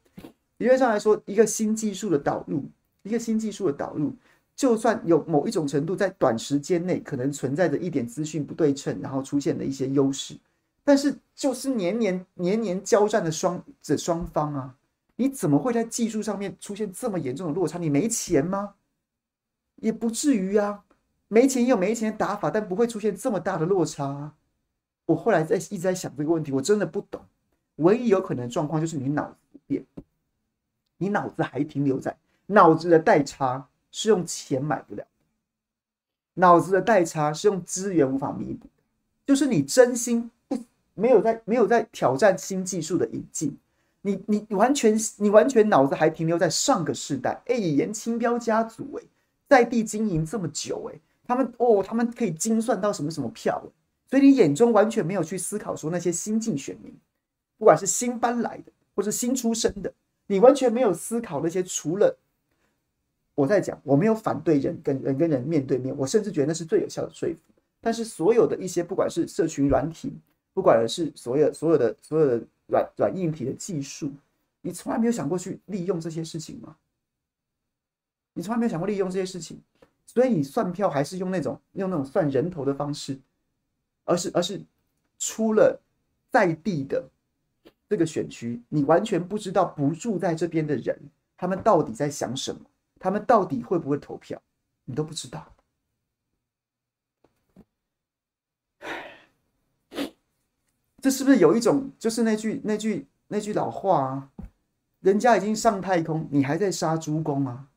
[0.57, 2.65] 理论上来说，一个新技术的导入，
[3.03, 4.11] 一个新技术的导入，
[4.57, 10.35] 就算有某一种程度在短时间内可能存在着一点资讯不对称，然后出现了一些优势，
[10.83, 14.75] 但是就是年年年年交战的双这双方啊。
[15.15, 17.77] 你怎么会在技术上面出现这么严重的落差？
[17.77, 18.73] 你没钱吗？
[19.75, 20.83] 也不至于啊，
[21.27, 24.33] 没钱也有没钱的打法，但不会出现这么大的落差啊。
[25.05, 27.21] 我后来在一直在想这个问题，我真的不懂。
[27.75, 29.85] 唯一有可能的状况就是你脑子不变，
[30.97, 32.17] 你脑子还停留在
[32.47, 35.05] 脑子的代差是用钱买不了，
[36.35, 38.67] 脑子的代差是用资源无法弥补，
[39.25, 40.57] 就是你真心不
[40.93, 43.57] 没有在没有在挑战新技术的引进。
[44.01, 49.03] 你你完全你完全脑子还停留在上个世代，哎，颜清标家族哎，
[49.49, 53.61] 在地经营这么久哎，他们哦，他们可以精算到什么什么票，
[54.09, 56.95] 所以你眼中完全没有去思考说那些新进选民，
[57.57, 59.91] 不管是新搬来的或是新出生的，
[60.27, 62.17] 你完全没有思考那些除了
[63.37, 67.39] 我在讲，我没有反对人跟人跟人面对面，我甚至觉得那是最有效的说服，
[67.79, 70.11] 但是所有的一些不管是社群软体，
[70.53, 72.43] 不管是所有所有的所有的。
[72.69, 74.11] 软软硬体的技术，
[74.59, 76.75] 你从来没有想过去利用这些事情吗？
[78.33, 79.57] 你从来没有想过利用这些事情，
[80.05, 83.17] 所以你算票还是用那种用那种算人头的方式，
[84.03, 84.61] 而是而是
[85.17, 85.79] 出了
[86.29, 87.09] 在地的
[87.87, 90.99] 这个选区，你完全不知道不住在这边的人，
[91.37, 92.59] 他们到底在想什么，
[92.99, 94.41] 他们到底会不会投票，
[94.85, 95.53] 你都不知道。
[100.99, 104.31] 这是不是有一种，就是那句那句那句老话啊？
[104.99, 107.67] 人家已经上太空，你还在杀猪工啊？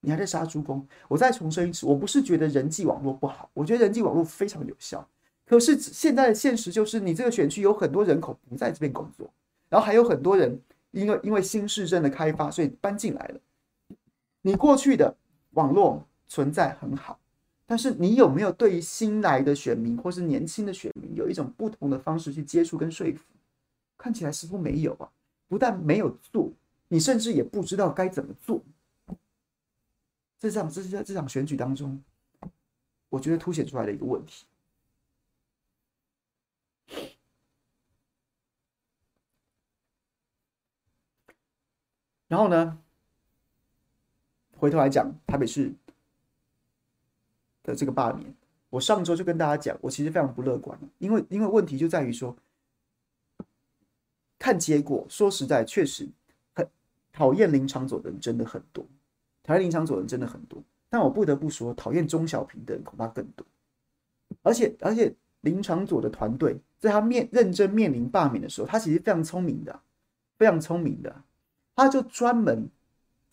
[0.00, 0.88] 你还在杀猪工？
[1.06, 5.06] 我再重申一次，我不是觉得人际网络不好，我觉得人际网络非常有效。
[5.44, 9.30] 可是现在的现实就是，你这个选区有很多人口不在这边工作，
[9.68, 10.58] 然后还有很多人
[10.92, 13.40] 因为因为新市镇的开发，所以搬进来了。
[14.42, 15.16] 你过去的
[15.50, 17.18] 网络存在很好，
[17.66, 23.24] 但是你有没有对于新来的选民或是年轻的选民有一种不同的方式去接触跟说服？
[23.96, 25.10] 看起来似乎没有啊。
[25.48, 26.48] 不但没有做，
[26.86, 28.62] 你甚至也不知道该怎么做。
[30.38, 32.00] 这场这是在这场选举当中，
[33.08, 34.46] 我觉得凸显出来的一个问题。
[42.28, 42.78] 然后呢，
[44.60, 45.72] 回头来讲台北市
[47.62, 48.32] 的这个罢免，
[48.68, 52.36] 我上周就跟大家讲，我其实非常不乐观，因为因为问题就在于说。
[54.42, 56.08] 看结果，说实在，确实
[56.54, 56.66] 很
[57.12, 58.82] 讨厌林昶佐的人真的很多，
[59.42, 60.62] 讨厌林昶佐的人真的很多。
[60.88, 63.46] 但我不得不说，讨厌钟小平的人恐怕更多。
[64.42, 69.78] 而且，而且林昶佐的团队在他面认真面临罢免的时候，他其实非常聪明的，
[70.38, 71.14] 非常聪明的，
[71.76, 72.66] 他就专门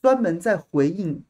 [0.01, 1.21] 专门在回应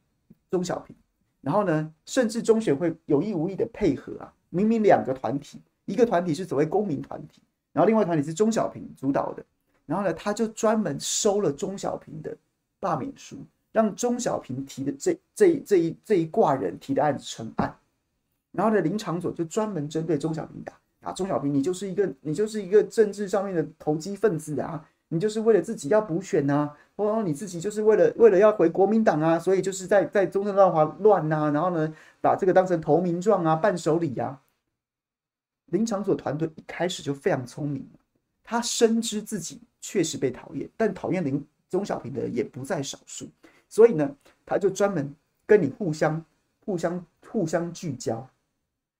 [0.50, 0.94] 钟小平，
[1.40, 7.42] 然后呢，甚至中选会有意无意的配合啊，明明两个团体，一个团体是所谓公民团体，
[7.72, 9.44] 然后另外团体是钟小平主导的。
[9.86, 12.36] 然后呢，他就专门收了钟小平的
[12.78, 13.38] 罢免书，
[13.72, 17.74] 让钟小平提的这这这一这一挂人提的案子成案。
[18.52, 34.40] 然后呢，林长佐就专门针对钟小平打啊，钟小平，你就是一个你就是一个政治上面的投机分子啊，你就是为了自己要补选呐，哦，你自己就是为了为了要回国民党啊，所以就是在在中正乱华乱呐，然后呢，把这个当成投名状啊，伴手礼呀。
[35.66, 37.86] 林昶佐团队一开始就非常聪明，
[38.42, 39.60] 他深知自己。
[39.80, 43.28] 确实被讨厌，但讨厌林钟小平的人也不在少数，
[43.68, 45.14] 所以呢，他就专门
[45.46, 46.22] 跟你互相、
[46.66, 48.28] 互相、互相聚焦。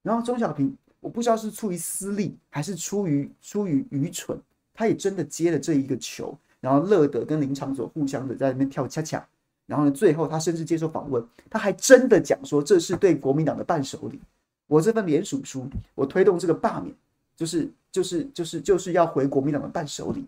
[0.01, 4.41] 然后钟小平，我不知道是出于私利还是出于出于愚蠢，
[4.79, 9.27] 他也真的接了这一个球，然后乐得跟林场佐互相的在那边跳恰恰。
[9.65, 14.21] 然后呢，最后他甚至接受访问，他还真的讲说这是对国民党的伴手礼。
[14.67, 16.95] 我这份联署书，我推动这个罢免，
[17.35, 20.25] 就是就是就是就是要回国民党的伴手礼。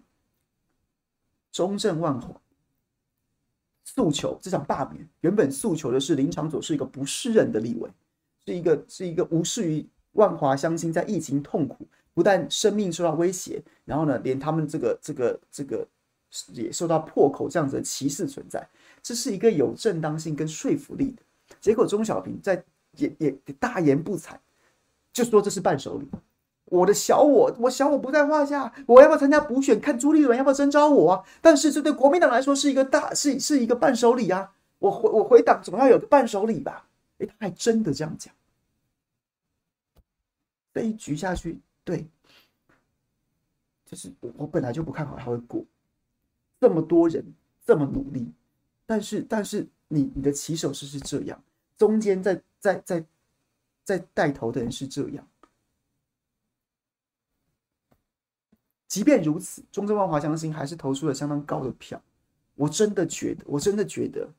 [1.53, 2.29] 中正万华
[3.85, 7.89] 诉求这场罢免，原本诉求的是林昶佐是一个不适任的立委，
[8.45, 15.87] 是一个是一个无视于万华乡亲在疫情痛苦，不但生命受到威胁，然后呢，连他们这个这个这个
[16.53, 18.67] 也受到破口这样子的歧视存在，
[19.01, 21.21] 这是一个有正当性跟说服力的。
[21.59, 22.63] 结果钟小平在
[22.97, 24.35] 也也大言不惭，
[25.13, 26.07] 就说这是伴手礼。
[26.65, 28.73] 我的小我，我小我不在话下。
[28.87, 29.77] 我要不要参加补选？
[29.79, 31.23] 看朱立伦要不要征召我啊？
[31.41, 34.53] 但是这对国民党来说是一个大，是是一个伴手礼啊。
[34.79, 36.87] 我回我回党总要有个伴手礼吧？
[37.17, 38.33] 诶，他还真的这样讲。
[40.73, 42.07] 这一局下去，对，
[43.85, 45.65] 就是我本来就不看好他会过。
[46.59, 47.25] 这么多人
[47.65, 48.31] 这么努力，
[48.85, 51.43] 但是但是你你的起手式是这样，
[51.77, 53.05] 中间在在在
[53.83, 55.27] 在带头的人是这样。
[58.87, 62.01] 即便如此，中正万华相信还是投出了相当高的票。
[62.55, 64.29] 我真的觉得，我真的觉得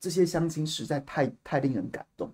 [0.00, 2.32] 这些相亲实在太太令人感动。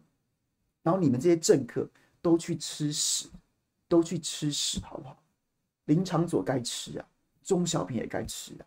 [0.82, 1.86] 然后你们这些政客
[2.22, 3.28] 都去吃屎，
[3.90, 5.22] 都去吃屎，好不好？
[5.86, 7.06] 林昶佐该吃啊，
[7.42, 8.64] 钟小平也该吃啊。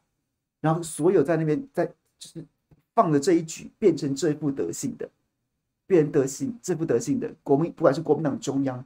[0.59, 1.85] 然后所有在那边在
[2.19, 2.45] 就是
[2.93, 5.09] 放着这一局变成这副德性的，
[5.87, 8.85] 变成德性这副德性的国民，不管是国民党中央。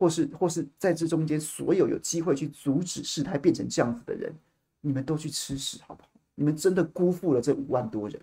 [0.00, 4.32] 或是或是在这中间，所有有机会去阻止事态变成这样子的人，
[4.80, 6.08] 你们都去吃屎好不好？
[6.36, 8.22] 你们真的辜负了这五万多人。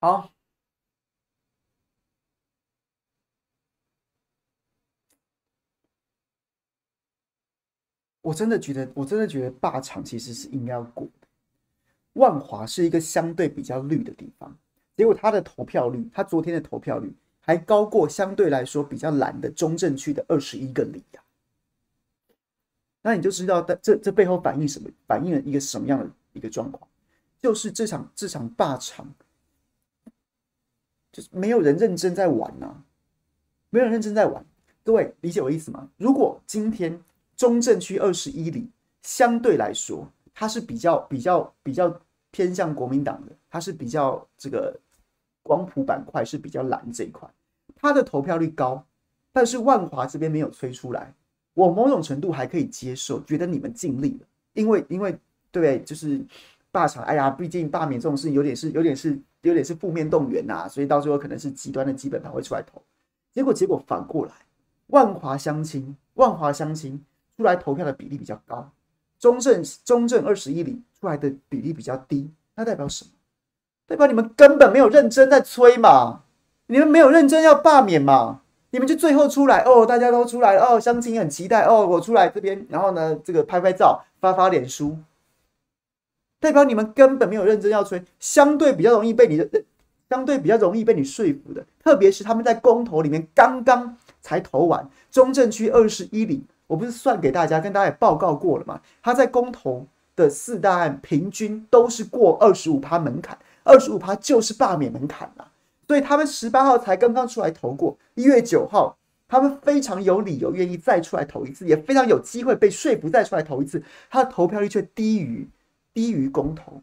[0.00, 0.32] 好，
[8.22, 11.28] 我真的觉得，我真的觉得罢场其实是应该要过的。
[12.14, 14.56] 万华是一个相对比较绿的地方，
[14.96, 21.22] 结果他的投票率，他昨天的投票率还高过相对来说比较蓝的中正区的二十一个里呀。
[23.02, 24.90] 那你就知道，这这背后反映什么？
[25.06, 26.88] 反映了一个什么样的一个状况？
[27.38, 29.06] 就是这场这场罢场，
[31.12, 32.84] 就是没有人认真在玩呐、啊，
[33.70, 34.44] 没有人认真在玩。
[34.82, 35.88] 各位理解我意思吗？
[35.96, 37.00] 如果今天
[37.36, 38.68] 中正区二十一里
[39.02, 42.00] 相对来说，它是比较比较比较
[42.30, 44.78] 偏向国民党的，它是比较这个
[45.42, 47.28] 光谱板块是比较蓝这一块，
[47.74, 48.84] 它的投票率高，
[49.32, 51.14] 但是万华这边没有吹出来。
[51.54, 55.18] 我某种程度还可以接受，觉得你们尽力了，因为因为
[55.50, 56.24] 对，就是
[56.72, 62.80] 罢场，哎呀，毕竟罢免这种事情有点是有点是有点是负面动员呐、啊，所以到最后可能是极端的基本盘会出来投，
[63.32, 64.32] 结果结果反过来，
[64.88, 67.02] 万华乡亲万华乡亲
[67.36, 68.70] 出来投票的比例比较高，
[69.18, 73.10] 中正中正二十一里出来的比例比较低，那代表什么？
[73.86, 76.20] 代表你们根本没有认真在催嘛，
[76.66, 78.40] 你们没有认真要罢免嘛。
[78.72, 84.96] 你们就最后出来哦，大家都出来了哦，乡亲很期待哦，我出来这边，然后呢，这个拍拍照，发发脸书，
[86.40, 89.48] 代表你们根本没有认真要吹，相对比较容易被你的，
[90.08, 98.80] 相对比较容易被你说服的，特别是他们在公投里面刚刚才投完，中正区二十一里，我不是算给大家，跟大家也报告过了吗？
[99.02, 99.86] 他在公投
[100.16, 105.46] 的四大案平均都是过二十五趴门槛，二十五趴就是罢免门槛了。
[105.86, 108.96] 所以他们十八号才刚刚出来投过，一月九号
[109.28, 115.48] 他们非常有理由愿意再出来投一次，也非常有机会被说服再出来投一次，他的投票率却低于
[115.92, 116.82] 低于公投，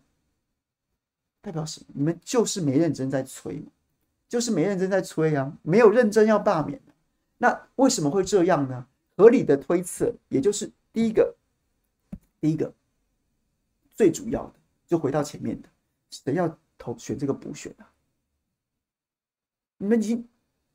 [1.42, 1.88] 代表什么？
[1.94, 3.64] 你们就是没认真在催，
[4.28, 6.82] 就是没认真在催啊，没有认真要罢免。
[7.38, 8.88] 那为什么会这样呢？
[9.16, 11.36] 合理的推测，也就是第一个，
[12.40, 12.74] 第一个
[13.96, 14.54] 最主要的，
[14.86, 15.70] 就回到前面的，
[16.10, 17.90] 谁要投选这个补选啊？
[19.78, 20.28] 你们已经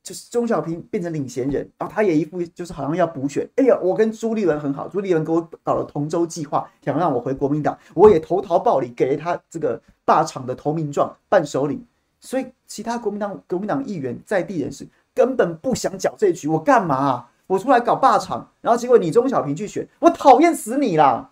[0.03, 3.49] 就是钟小平变成领衔人，然后他也一副就是好像要补选。
[3.55, 11.81] 哎呀，我跟朱立伦很好，朱立伦给我搞了同舟计划，想让我回国民党，我也投桃报李，给了他这个罢场的投名状、伴手礼。
[12.19, 16.47] 所以其他国民党国民党议员在地人士根本不想搅这一局。
[16.47, 17.29] 我干嘛啊？
[17.47, 21.31] 我出来搞罢场，然后结果你钟小平去选，我讨厌死你啦！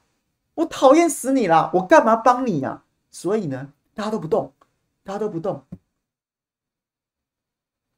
[0.56, 1.72] 我讨厌死你啦！
[1.74, 2.84] 我干嘛帮你啊？
[3.10, 4.52] 所以呢，大家都不动，
[5.04, 5.64] 大家都不动。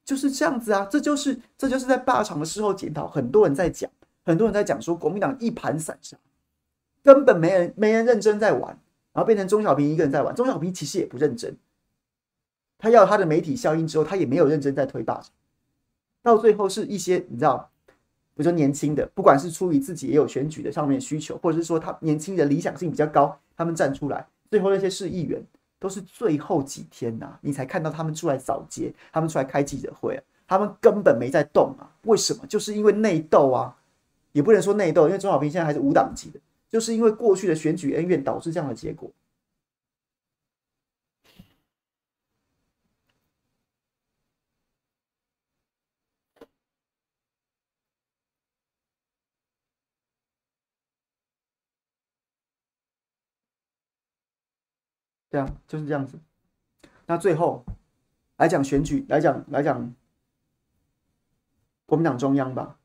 [0.04, 3.90] 就是这样子啊，这就是这就是在罢场的事后检讨，很多人在讲，
[4.22, 6.16] 很多人在讲说国民党一盘散沙，
[7.02, 8.78] 根本没人没人认真在玩，
[9.14, 10.34] 然后变成钟小平一个人在玩。
[10.34, 11.56] 钟小平其实也不认真，
[12.76, 15.30] 他要他的媒体效应之后，他也没有认真在推罢场，
[16.22, 17.94] 到最后是一些你知道，比
[18.36, 25.42] 如说年轻的，不管是出于自己也有选举的上面需求，或者是说他年轻的理想性比较高，他们站出来，最后那些市议员。
[25.78, 31.90] 都是最后几天呐、你才看到他们出来扫街，他们出来开记者会、啊，他们根本没在动啊。
[32.04, 32.46] 为什么？
[32.46, 33.76] 就是因为内斗啊，
[34.32, 39.10] 也不能说内斗，因为钟小平现在还是无党籍的，就是因为过去的选举恩怨导致这样的结果。
[55.34, 56.16] 对啊，就是这样子。
[57.06, 57.64] 那最后
[58.36, 59.92] 来讲选举，来讲来讲
[61.86, 62.78] 国民党中央吧。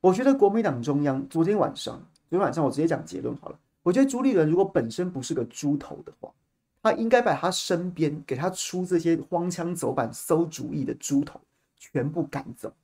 [0.00, 1.94] 我觉得国民党中央昨天晚上，
[2.28, 3.60] 昨天晚上我直接讲结论好了。
[3.84, 6.34] 我觉得朱立伦如果本身不是个猪头的话，
[6.82, 11.40] 他应该把他身边给他出这些荒腔走板、馊主意的猪头
[11.76, 12.74] 全部赶走。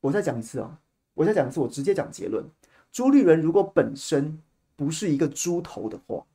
[0.00, 0.80] 我再讲一次啊，
[1.12, 2.42] 我再讲一次，我直接讲结论：
[2.90, 4.40] 朱立伦如果本身
[4.76, 6.26] 不是一个猪头的话，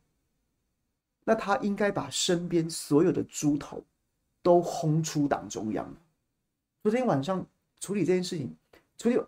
[1.23, 3.83] 那他应该把身边所有的猪头
[4.41, 5.93] 都轰出党中央。
[6.81, 7.45] 昨天晚上
[7.79, 8.55] 处理这件事情，
[8.97, 9.19] 处理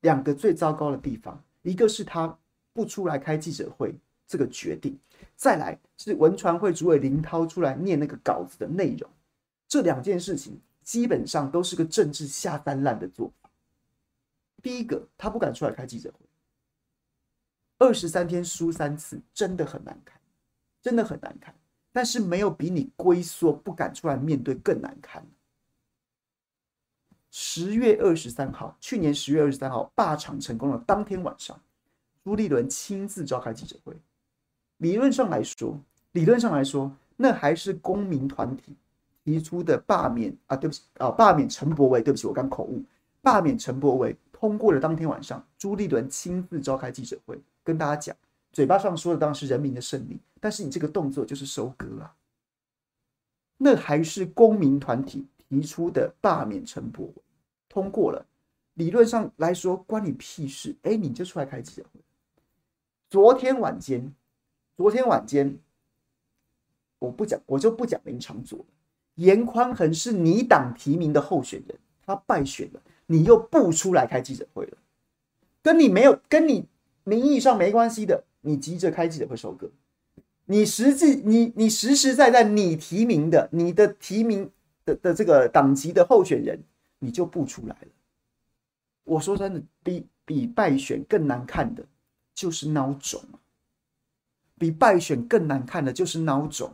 [0.00, 2.38] 两个最糟糕的地方，一个是他
[2.72, 3.94] 不出来开记者会
[4.26, 4.98] 这个决定，
[5.34, 9.10] 再来是文传会主委林涛出来念那个稿子的内容，
[9.66, 13.50] 这两件事情基本上都是个政治下三滥的做法。
[14.62, 16.27] 第一个，他不敢出来开记者会。
[17.78, 20.20] 二十三天输三次，真的很难看，
[20.82, 21.54] 真的很难看。
[21.92, 25.24] 但是没有比你龟缩不敢出来面对更难看。
[27.30, 31.58] 十月二十三号，去年十月二十三号罢场成功了，当天晚上，
[32.24, 33.94] 朱立伦亲自召开记者会。
[34.78, 35.78] 理论上来说，
[36.12, 38.76] 理论上来说，那还是公民团体
[39.24, 42.82] 提出的罢免啊，对不起啊，罢免陈柏惟，对不起，我刚口误，
[43.22, 44.80] 罢免陈柏惟通过了。
[44.80, 47.40] 当天晚上，朱立伦亲自召开记者会。
[47.68, 48.16] 跟大家讲，
[48.50, 52.16] 嘴巴上说的当然是人民的胜利，但是你这个动作就是收割啊。
[53.58, 57.14] 那还是公民团体提出的罢免陈柏文
[57.68, 58.24] 通过了，
[58.72, 62.00] 理论上来说关你屁事，哎，你就出来开记者会。
[63.10, 64.14] 昨天晚间，
[64.74, 65.58] 昨天晚间，
[66.98, 68.64] 我不讲，我就不讲林长佐了。
[69.16, 74.78] 颜宽恒是你党提名的候选人，他败选了，你又不出来开记者会了，
[75.62, 76.66] 跟你没有，跟你
[77.08, 79.70] 名义上没关系的，你急着开记者会收割，
[80.44, 84.50] 你实际，你你实实在在你提名的，你的提名
[84.84, 86.62] 的的这个党籍的候选人，
[86.98, 87.88] 你就不出来了。
[89.04, 91.84] 我说真的，比比败选更难看的。
[92.38, 93.20] 就是孬种，
[94.56, 96.72] 比败选更难看的就是孬种。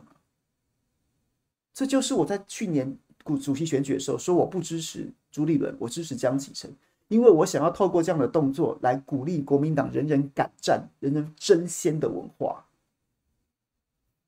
[1.73, 6.71] 这就是我在去年主主席选举的时候说我不支持朱立伦，我支持江启臣，
[7.07, 12.65] 因为我想要透过这样的动作来鼓励国民党人人敢战、人人争先的文化。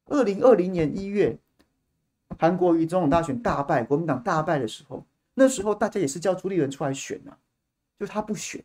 [0.05, 1.38] 二零二零年一月，
[2.38, 5.03] 韩国瑜总统大选大败，国民党大败的时候，
[5.34, 7.38] 那时候大家也是叫朱立伦出来选啊，
[7.99, 8.63] 就他不选。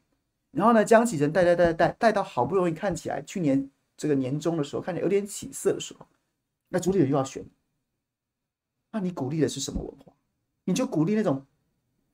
[0.51, 6.07] 然后呢，江启臣带带带带带到好不容易看起来去年这个年终的时候，看起来有点起色的时候，
[6.69, 7.45] 那朱立伦又要选，
[8.91, 10.13] 那你鼓励的是什么文化？
[10.65, 11.45] 你就鼓励那种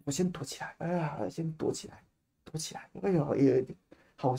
[0.09, 2.03] 我先躲起来，哎呀，先躲起来，
[2.43, 3.65] 躲起来，哎呦，哎呦，
[4.17, 4.35] 好，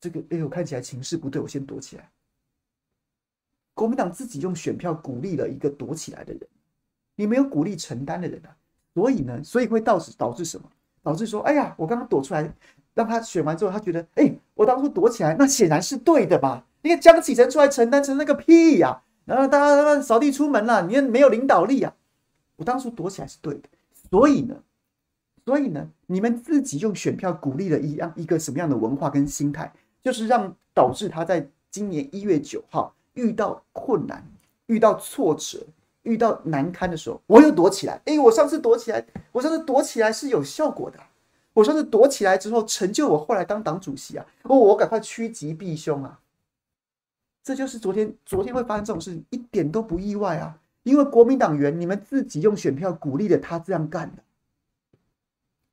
[0.00, 2.10] 这个哎呦看起来情势不对，我先躲起来。
[3.74, 6.40] 国民党自己用选票鼓励了一个躲起来的人，
[7.14, 8.56] 你没有鼓励承担的人啊，
[8.92, 10.68] 所以呢，所以会导致导致什么？
[11.00, 12.52] 导致说，哎呀，我刚刚躲出来。
[12.92, 16.64] 让他选完之后，他觉得，哎、我当初躲起来，那显然是对的嘛。
[16.82, 21.94] 你看江启臣出来承担成那个屁呀、然后大家扫地出门了，你也没有领导力啊。
[22.56, 23.68] 我当初躲起来是对的，
[24.10, 24.62] 所以呢，
[25.44, 34.24] 所以呢，你们自己用选票鼓励了一样一个什么样的文化跟心态，就是让导致他在今年一月九号遇到困难、
[34.66, 35.66] 遇到挫折、
[36.02, 38.00] 遇到难堪的时候，我又躲起来。
[38.04, 40.98] 哎、我上次躲起来，我上次躲起来是有效果的。
[41.52, 44.26] 我上次躲起来之后成就我后来当党主席啊！
[44.42, 46.20] 哦，我赶快趋吉避凶啊！
[47.42, 50.58] 这就是昨天昨天会发生这种事情，一点都不意外啊！
[50.86, 54.22] 因为国民党员你们自己用选票鼓励了他这样干的，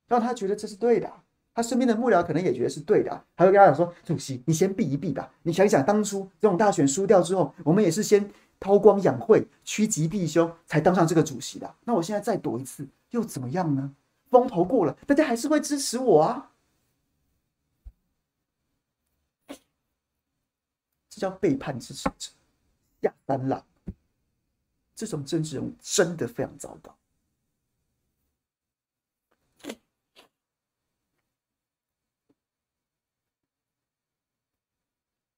[0.08, 1.08] 让他觉得这是对的。
[1.54, 5.32] 他身边的幕僚可能也觉得是对的，他会跟他讲说：“主席，你先避一避吧。
[5.44, 11.74] 你想一想，当初这种大选输掉之后，我们也是先韬光养晦、趋吉避凶才当上这个主席的。
[11.84, 13.94] 那我现在再躲一次，又怎么样呢？”
[14.32, 16.50] 风头过了，大家还是会支持我啊！
[21.08, 22.32] 这叫背叛支持者，
[23.00, 23.64] 下三滥。
[24.94, 26.96] 这种政治人物真的非常糟糕。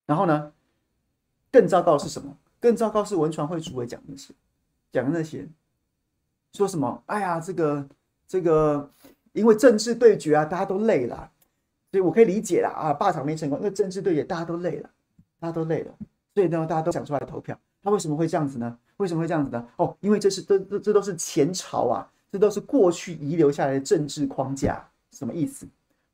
[0.06, 0.52] 然后呢，
[1.50, 2.36] 更糟糕的是什么？
[2.60, 4.34] 更糟糕是文传会主委讲那些，
[4.92, 5.48] 讲那些，
[6.52, 7.02] 说什么？
[7.06, 7.88] 哎呀，这个。
[8.28, 8.92] 这个
[9.34, 11.30] 因为政治对决啊，大家都累了，
[11.92, 14.90] 所以我可以理解了啊，罢场没成功，因为政治对决大家都累了，
[15.38, 15.96] 大家都累了，
[16.34, 17.56] 所以呢，大家都想出来投票。
[17.86, 18.76] 他为什么会这样子呢？
[18.96, 19.64] 为什么会这样子呢？
[19.76, 24.84] 哦，因为这是这这这都是前朝啊，这都是过去遗留下来的政治框架。
[25.12, 25.64] 什么意思？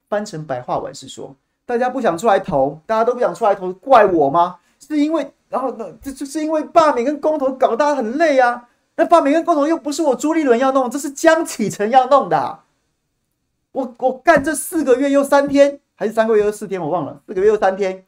[0.07, 4.59] 翻成白话文是说，大家不想出来投，大家都不想出来投，怪我吗？
[4.79, 8.69] 是因为然后呢，这就是因为罢免跟公投搞得大家很累啊。
[8.97, 12.61] 那罢免跟公投又不是我朱立伦要弄，这是江启臣要弄的。
[13.73, 18.05] 我我干这四个月又三天，还是三个月又四天，我忘了，四个月又三天，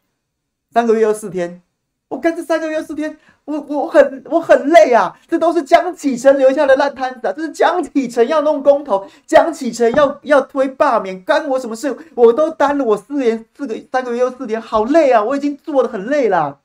[0.70, 1.62] 三个月又四天。
[2.08, 5.18] 我干这三个月四天，我我很我很累啊。
[5.26, 7.32] 这都是江启臣留下的烂摊子啊。
[7.32, 11.96] 这是江启臣要弄公投，江启臣要要推罢免，干我什么事？
[12.14, 15.22] 我都担了我四年四个三个月又四天，好累啊！
[15.22, 16.60] 我已经做的很累了。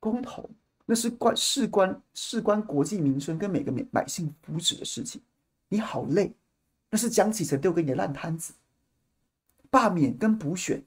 [0.00, 0.48] 公投
[0.86, 5.20] 那是关事关事关国计民生跟每个民百姓福祉的事情，
[5.68, 6.32] 你好累，
[6.90, 8.54] 那是江启臣丢给你的烂摊子。
[9.70, 10.82] 罢免跟补选，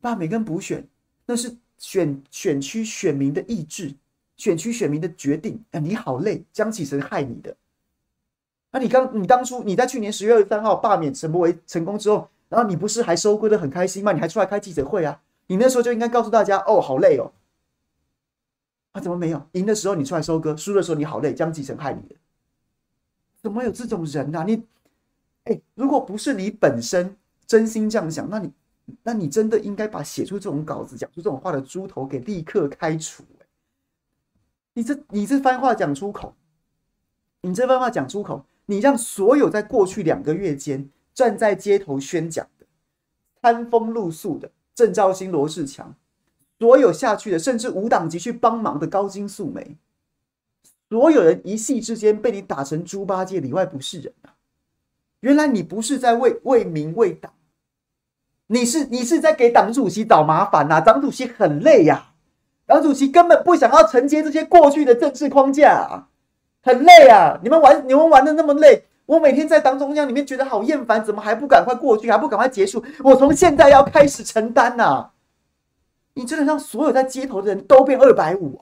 [0.00, 0.86] 罢免跟补选，
[1.26, 3.94] 那是选选区选民的意志，
[4.36, 5.62] 选区选民的决定。
[5.72, 7.56] 啊，你好累，江启臣害你的。
[8.70, 14.12] 那你刚你当初你在去年十月二十三号罢免陈柏惟成功之后，然后你不是还收割的很开心吗？
[14.12, 15.20] 你还出来开记者会啊？
[15.46, 17.32] 你那时候就应该告诉大家，哦，好累哦。
[18.92, 22.14] 啊、怎么没有赢的时候你出来收割，输的时候你好累，江启臣害你的，
[23.42, 24.44] 怎么有这种人呢、啊？
[24.44, 24.62] 你，
[25.44, 27.16] 哎，如果不是你本身
[27.46, 28.52] 真心这样想，那你，
[29.02, 33.22] 那你真的应该把写出这种稿子、讲出这种话的猪头给立刻开除。
[34.76, 36.34] 你这你这番话讲出口，
[37.42, 42.66] 你这番话讲出口，你让所有在过去两个月间站在街头宣讲的，
[43.40, 45.94] 餐风露宿的郑肇兴、罗志强，
[46.58, 49.76] 所有下去的，甚至无党籍去帮忙的高金素梅，
[50.88, 54.33] 所有人一夕之间被你打成猪八戒，里外不是人啊！
[55.24, 57.32] 原来你不是在为为民为党，
[58.48, 60.82] 你是你是在给党主席找麻烦呐！
[60.82, 62.12] 党主席很累呀、
[62.66, 66.08] 党主席根本不想要承接这些过去的政治框架、啊，
[66.62, 67.40] 很累啊！
[67.42, 68.84] 你们玩你们玩的那么累。
[69.06, 72.84] 我每天在党中央里面觉得好厌烦，怎么还不赶快过去，还不赶快结束？
[73.02, 75.12] 我从现在要开始承担呐、啊！
[76.12, 78.60] 你真的让所有在街头的人都变二百五？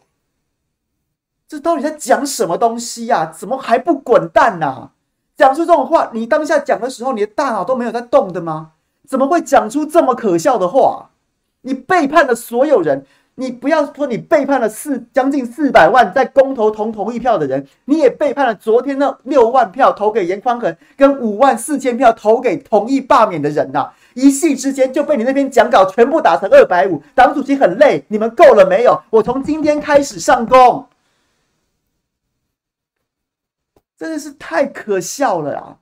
[1.49, 4.93] 这到底在讲什么东西呀、怎么还不滚蛋呐、
[5.37, 8.73] 讲出这种话，你当下讲的时候，你的大脑都没有在动的吗？
[9.09, 11.11] 怎么会讲出这么可笑的话？
[11.63, 13.05] 你背叛了所有人。
[13.37, 23.95] 你不要说你背叛了四将近四百万在公投同同意票的人，你也背叛了昨天那六万票投给严宽恒跟五万四千票投给同意罢免的人呐、啊！
[24.13, 29.01] 一夕之间就被你那篇讲稿全部打成二百五，党主席很累，你们够了没有？
[29.09, 30.87] 我从今天开始上工，
[34.03, 35.79] 真的是太可笑了啊！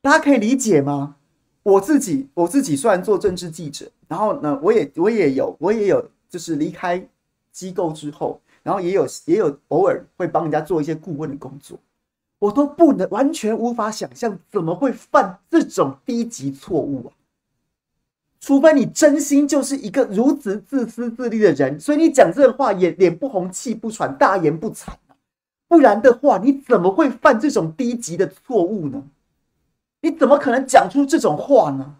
[0.00, 1.16] 大家可以理解吗？
[1.64, 7.04] 我自己，我自己虽然做政治记者，然后呢，我也我也有我也有，就是离开
[7.50, 11.76] 机构之后，然后也有也有偶尔会帮人家做一些顾问的工作，
[12.38, 17.12] 我都不能完全无法想象怎么会犯这种低级错误啊！
[18.40, 24.88] 除非你真心就是一个如此自私自利的人，所以你讲这话也脸不红气不喘，大言不惭，
[25.68, 29.04] 不然的话，你怎么会犯这种低级的错误呢？
[30.02, 31.96] 你怎么可能讲出这种话呢？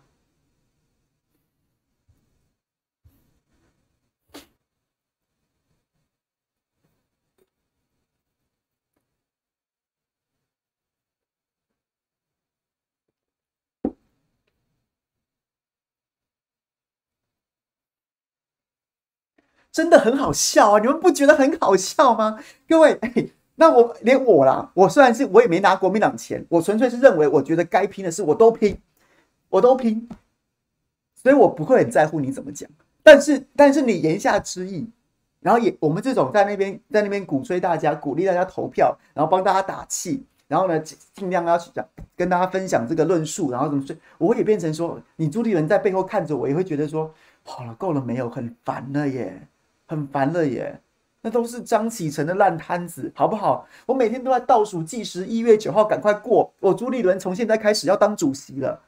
[19.73, 20.79] 真的很好笑啊！
[20.81, 22.39] 你们不觉得很好笑吗？
[22.69, 23.13] 各位，哎。
[23.61, 28.75] 那我连我啦，我虽然是我也没拿国民党钱，我纯粹是认为我觉得该拼的事我都拼，
[29.51, 30.09] 我都拼，
[31.15, 32.67] 所以我不会很在乎你怎么讲。
[33.03, 34.89] 但是但是你言下之意，
[35.41, 47.13] 然后也我们这种在那边在那边鼓吹大家，鼓励大家投票，然后帮大家打气，然后呢尽量要去讲跟大家分享这个论述，然后怎么说，我也变成说你朱立伦在背后看着我，也会觉得说
[47.43, 49.39] 好了够了没有，很烦了耶，
[49.91, 50.81] 很烦了耶。
[51.23, 53.67] 那都是张启臣的烂摊子，好不好？
[53.87, 56.51] 我每天都在倒数计时，一月九号赶快过。
[56.61, 58.81] 我朱立伦从现在开始要当主席了，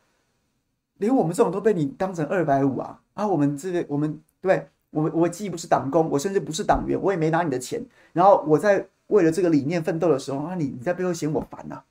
[0.98, 3.00] 连我们这种都被你当成二百五啊！
[3.14, 7.84] 啊，我们这个我们对，我们我既不是党工，我甚至不是党员，我也没拿你的钱。
[8.12, 11.84] 然后我在为了这个理念奋斗的时候，啊，你你在背后嫌我烦呐、啊？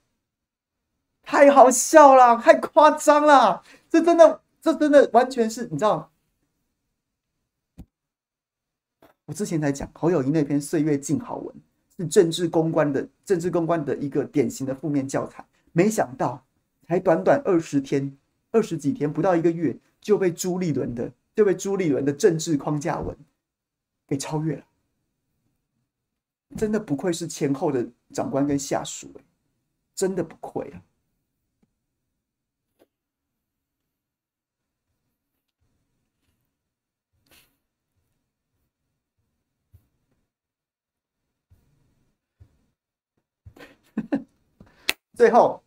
[1.24, 3.62] 太好笑了，太夸张了！
[3.90, 6.11] 这真的，这真的完全是你知道。
[9.32, 11.56] 我之前才讲侯友宜那篇《岁月静好文》
[11.96, 16.46] 是政治公关的政治公关的一个典型的负面教材，没想到
[16.86, 18.14] 才短短二十天、
[18.52, 23.16] 二十几天，不到一个月就被朱立伦的就被朱立伦的政治框架文
[24.06, 24.66] 给超越了，
[26.58, 29.10] 真的不愧是前后的长官跟下属，
[29.96, 30.84] 真的不愧啊！
[45.14, 45.62] 最后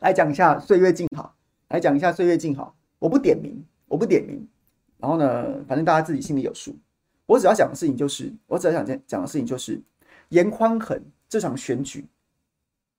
[0.00, 1.34] 来讲一下岁月静好，
[1.68, 2.74] 来讲一下岁月静好。
[2.98, 4.46] 我不点名，我不点名。
[4.98, 6.76] 然后呢，反正大家自己心里有数。
[7.26, 9.80] 我只要讲的事情就是，我只要想讲讲的事情就是，
[10.30, 12.06] 严宽恒这场选举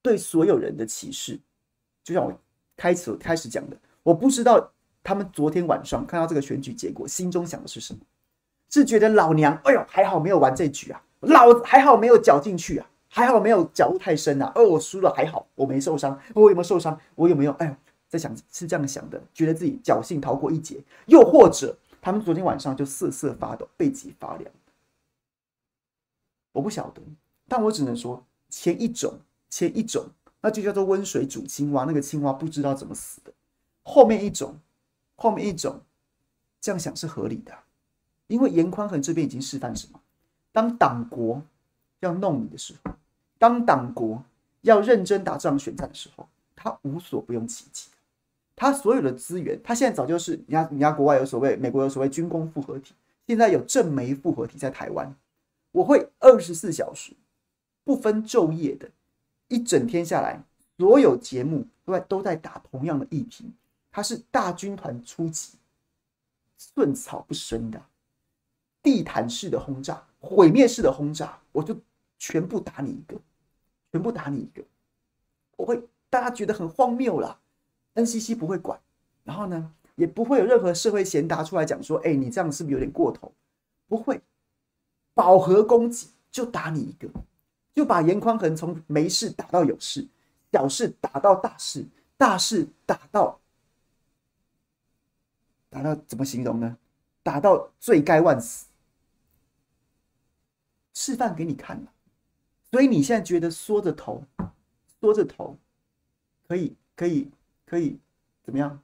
[0.02, 1.40] 对所有人的歧视。
[2.04, 2.34] 就像我
[2.78, 4.72] 开始开始讲的，我不知道
[5.04, 8.00] 他们昨天晚上看到这个选举结果，心中想的是什么？
[8.70, 12.88] 是觉得老娘，哎呦，还好没有玩这局啊，老还好没有搅进去啊。
[13.10, 14.52] 还好没有脚入太深啊！
[14.56, 16.18] 哦，我输了还好，我没受伤。
[16.36, 16.98] 我有没有受伤？
[17.16, 17.52] 我有没有？
[17.54, 20.80] 哎，在想是这样想的，觉得自己侥幸逃过一劫。
[21.08, 24.50] 又或者他们昨天晚上就瑟瑟发抖，背脊发凉。
[26.52, 27.02] 我不晓得，
[27.48, 30.06] 但我只能说前一种，前一种
[30.42, 33.34] 那就叫做温水煮青蛙，那个青蛙不知道怎么死的。
[33.84, 34.60] 后面一种，
[35.16, 35.82] 后面一种，
[36.62, 37.54] 这样想是合理的，
[38.28, 40.00] 因为严宽恒这边已经示范什么？
[40.52, 41.42] 当党国
[42.00, 42.92] 要弄你的时候。
[43.38, 44.24] 当党国
[44.62, 47.90] 要认真打这场选战的时候，他无所不用其极，
[48.56, 52.94] 他所有的资源，他现在早就是，你看，人家国外有所谓，美国有所谓军工复合体，
[53.26, 55.16] 现在有正媒复合体在台湾，
[55.72, 57.14] 我会二十四小时
[57.86, 58.90] 不分昼夜的，
[59.48, 60.44] 一整天下来，
[60.78, 63.46] 所有节目都在都在打同样的议题，
[63.90, 65.54] 它是大军团出击，
[66.58, 67.82] 寸草不生的，
[68.84, 71.74] 地毯式的轰炸，毁灭式的轰炸，我就
[72.20, 73.20] 全部打你一个，
[73.92, 74.64] 全部打你一个，
[75.56, 77.40] 我会大家觉得很荒谬啦
[77.96, 78.80] ，NCC 不会管，
[79.24, 83.34] 然后呢，也不会有任何社会贤达出来讲说，哎，你这样是不是有点过头？
[83.88, 84.22] 不会，
[85.16, 87.10] 饱和攻击就打你一个，
[87.74, 90.08] 就把严宽恒从没事打到有事，
[90.52, 93.40] 小事打到大事，大事打到
[95.70, 96.78] 打到怎么形容呢？
[97.24, 98.66] 打到罪该万死，
[100.94, 101.92] 示范给你看了。
[102.72, 104.24] 所以你现在觉得缩着头，
[105.00, 105.58] 缩着头，
[106.48, 107.30] 可以可以
[107.66, 108.00] 可以
[108.44, 108.82] 怎么样？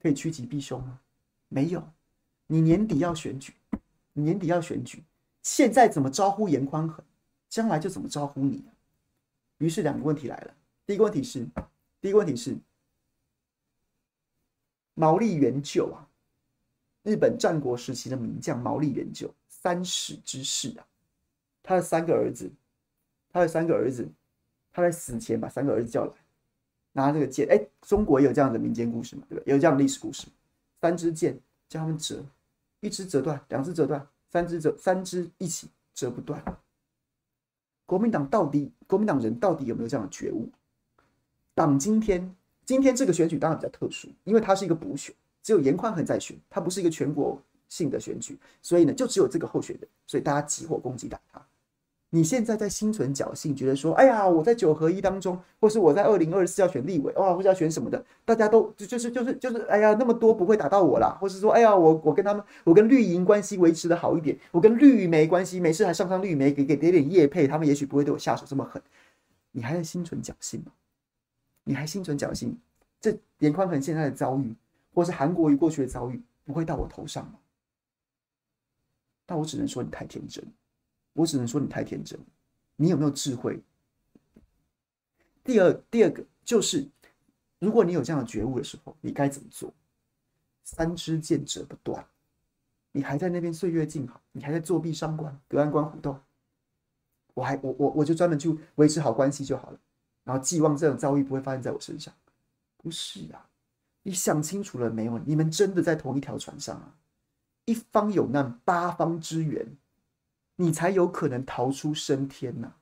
[0.00, 1.00] 可以趋吉避凶吗？
[1.48, 1.86] 没有，
[2.46, 3.52] 你年底要选举。
[4.18, 5.04] 年底要选举，
[5.42, 7.04] 现在怎么招呼严宽恒，
[7.50, 8.64] 将来就怎么招呼你。
[9.58, 10.54] 于是两个问题来了，
[10.86, 11.46] 第一个问题是，
[12.00, 12.56] 第一个问题是，
[14.94, 16.08] 毛利元就啊，
[17.02, 20.86] 日本战国时期的名将毛利元就，三使之士啊，
[21.62, 22.50] 他的三个儿子，
[23.36, 24.08] 他的三个儿子，
[24.72, 26.12] 他在死前把三个儿子叫来，
[26.92, 29.52] 拿这个剑，哎，中国也有这样的民间故事嘛，对不对？
[29.52, 30.26] 有这样的历史故事，
[30.80, 32.24] 三支箭叫他们折。
[32.80, 36.42] 一支折断，两支折断，三支折，三支一起折不断。
[37.84, 40.48] 国民党到底，国民党人到底有没有这样的觉悟？
[41.52, 42.34] 党今天，
[42.64, 51.46] 今天这个选举当然比较特殊，因为它是一个补选，只有严宽恒在选，它不是一个全国性的选举，所以呢，就只有这个候选人，所以大家集火攻击打他。
[52.10, 68.80] 你现在在心存侥幸，觉得说，哎呀，我在九合一当中，或是我在二零二四要选立委，哇，或是要选什么的，大家都就就是就是就是，哎呀，那么多不会打到我啦，或是说，哎呀，我我跟他们，我跟绿营关系维持的好一点，我跟绿媒关系没事还上上绿媒给给点点叶配，他们也许不会对我下手这么狠。
[69.50, 70.72] 你还在心存侥幸吗？
[71.64, 72.56] 你还心存侥幸？
[73.00, 74.54] 这颜宽恒现在的遭遇，
[74.94, 77.32] 或是韩国瑜过去的遭遇，不会到我头上吗？
[79.26, 80.44] 但我只能说你太天真。
[81.16, 82.20] 我只能说你太天真，
[82.76, 83.60] 你有没有智慧？
[85.42, 86.86] 第二，第二个就是，
[87.58, 89.72] 如果你有这样的觉悟的时候，你该怎么做？
[90.62, 92.04] 三支箭折不断，
[92.92, 96.20] 你还在那边岁月静好，你还在作壁上观，隔岸观虎斗，
[97.32, 99.80] 我还我我我就专门去维持好关系就好了，
[100.24, 102.12] 然后寄望这种遭遇不会发生在我身上。
[102.76, 103.48] 不是啊，
[104.02, 105.18] 你想清楚了没有？
[105.20, 106.94] 你们真的在同一条船上啊！
[107.64, 109.76] 一方有难，八方支援。
[110.56, 112.72] 你才有可能逃出升天呐、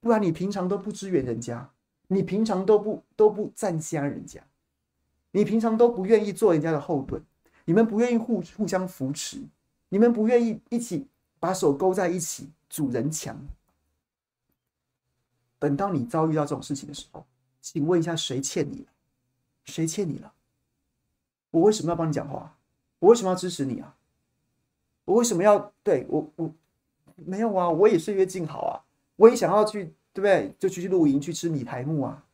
[0.00, 1.70] 不然你平常都不支援人家，
[2.06, 4.40] 你平常都不都不赞加人家，
[5.32, 7.20] 你平常都不愿意做人家的后盾，
[7.64, 9.42] 你们不愿意互互相扶持，
[9.88, 11.08] 你们不愿意一起
[11.40, 13.36] 把手勾在一起阻人墙。
[15.58, 17.26] 等到你遭遇到这种事情的时候，
[17.60, 18.86] 请问一下，谁欠你了？
[19.64, 20.32] 谁欠你了？
[21.50, 22.56] 我为什么要帮你讲话？
[23.00, 23.96] 我为什么要支持你啊？
[25.06, 26.52] 我为什么要对我我？
[27.16, 28.82] 没有啊，我也岁月静好啊，
[29.16, 30.54] 我也想要去，对不对？
[30.58, 32.24] 就去去露营，去吃米苔目啊。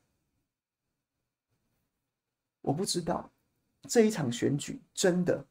[2.62, 3.30] 我不知道
[3.88, 5.44] 这一场选举真的，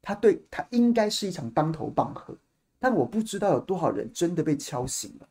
[0.00, 2.36] 他对他应该是一场当头棒喝，
[2.78, 5.28] 但我不知道有多少人真的被敲醒了。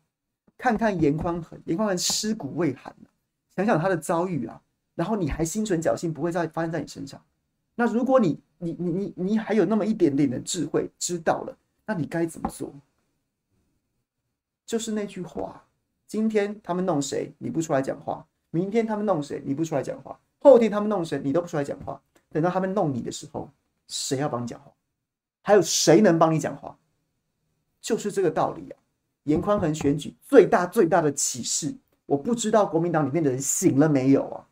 [0.58, 2.96] 看看严宽恒，严宽恒尸骨未寒，
[3.56, 4.62] 想想他的遭遇啊，
[4.96, 7.22] 然后你还心存侥幸，不会再发生在你身上。
[7.76, 12.74] 那如果你你你你你还有那么一点点的智慧，知道了，那你该怎么做？
[14.72, 15.62] 就是那句话，
[16.08, 22.02] 今天他们弄谁，你不出来讲话；明天他们弄谁，你不出来讲话；后天他们弄谁，你都不出来讲话。
[22.30, 23.50] 等到他们弄你的时候，
[23.90, 24.72] 谁要帮你讲话？
[25.42, 26.78] 还有谁能帮你讲话？
[27.82, 28.80] 就是这个道理啊！
[29.24, 34.48] 严宽恒选举最大最大的启示，我不知道国民党里面的人醒了没有啊？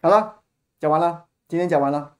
[0.00, 0.42] 好了，
[0.78, 2.16] 讲完了，今天讲完了。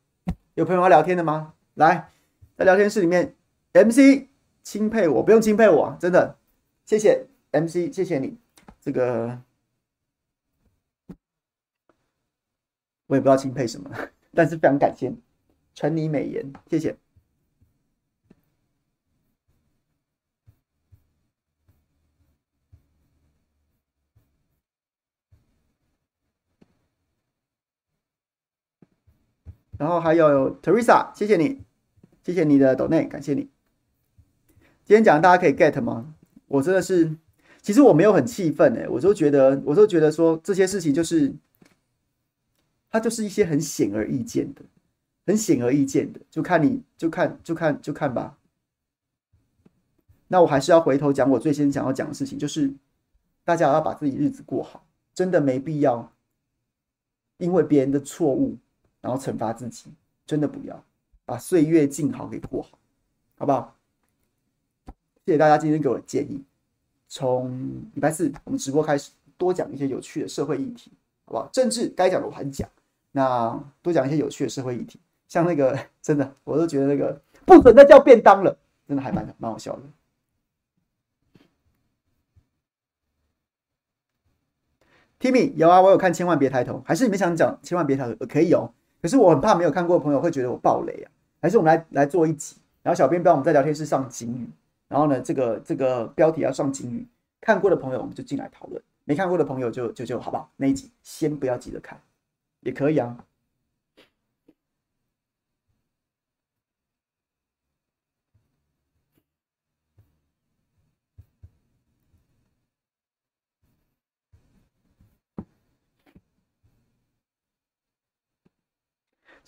[0.54, 1.54] 有朋友要聊天的吗？
[1.74, 2.10] 来，
[2.56, 3.36] 在聊天室里面
[3.72, 4.26] ，MC
[4.64, 6.36] 钦佩我，不用钦佩我，真的，
[6.84, 8.36] 谢谢 MC，谢谢你。
[8.80, 9.40] 这个
[13.06, 13.88] 我也不知道钦佩什么，
[14.34, 15.12] 但是非常感谢，
[15.72, 16.96] 承你美言，谢谢。
[29.78, 31.62] 然后还有 Teresa，谢谢你，
[32.24, 33.48] 谢谢你的 donate，感谢你。
[34.84, 36.14] 今天讲大家可以 get 吗？
[36.48, 37.16] 我真的是，
[37.62, 41.32] 其实我没有很气愤哎，我都觉得，我都觉得说这些事情就是，
[42.90, 44.62] 它就是一些很显而易见的，
[45.26, 48.36] 很显而易见的，就看你就看就看就看吧。
[50.26, 52.74] 那我还是要回头讲我最先想要讲的事情，就是
[53.44, 56.12] 大家要把自己日子过好，真的没必要
[57.36, 58.56] 因为别人的错误
[59.00, 59.90] 然后惩罚自己，
[60.26, 60.84] 真的不要
[61.24, 62.78] 把岁月静好给过好，
[63.38, 63.74] 好不好？
[65.24, 66.42] 谢谢大家今天给我的建议。
[67.06, 67.50] 从
[67.94, 70.90] 礼拜四我们直播开始，多讲一些有趣的社会议题，
[71.24, 71.48] 好不好？
[71.52, 72.68] 政治该讲的我还讲，
[73.12, 79.82] 那多讲一些有趣的社会议题，像那个真的，我都觉得那个不准再叫便当了，真的还蛮蛮好笑的。
[85.20, 88.26] Timmy 有啊，我有看，千万别抬头，还是你们想讲千万别抬头？
[88.26, 94.48] 可以哦，可是我很怕没有看过的朋友会觉得我暴雷啊，还是我们来来做一集，然后小编帮我们在聊天室上警语。
[94.88, 97.06] 然后呢，这个这个标题要上警语，
[97.42, 100.50] 看过的朋友我们就进来讨论，没看过的朋友就就就好不好？
[100.56, 102.00] 那一集先不要急着看，
[102.60, 103.16] 也可以啊。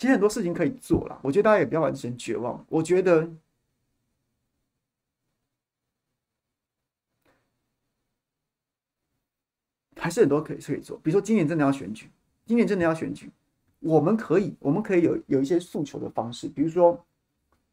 [0.01, 2.65] 其实很多事情可以做啦，我觉得大家也不要完全绝望。
[2.71, 3.31] 我觉得。
[10.03, 12.09] 还是很多可以可以做，比如说今年真的要选举，
[12.47, 13.31] 今年真的要选举，
[13.81, 16.99] 我们可以我们可以有有一些诉求的方式，比如说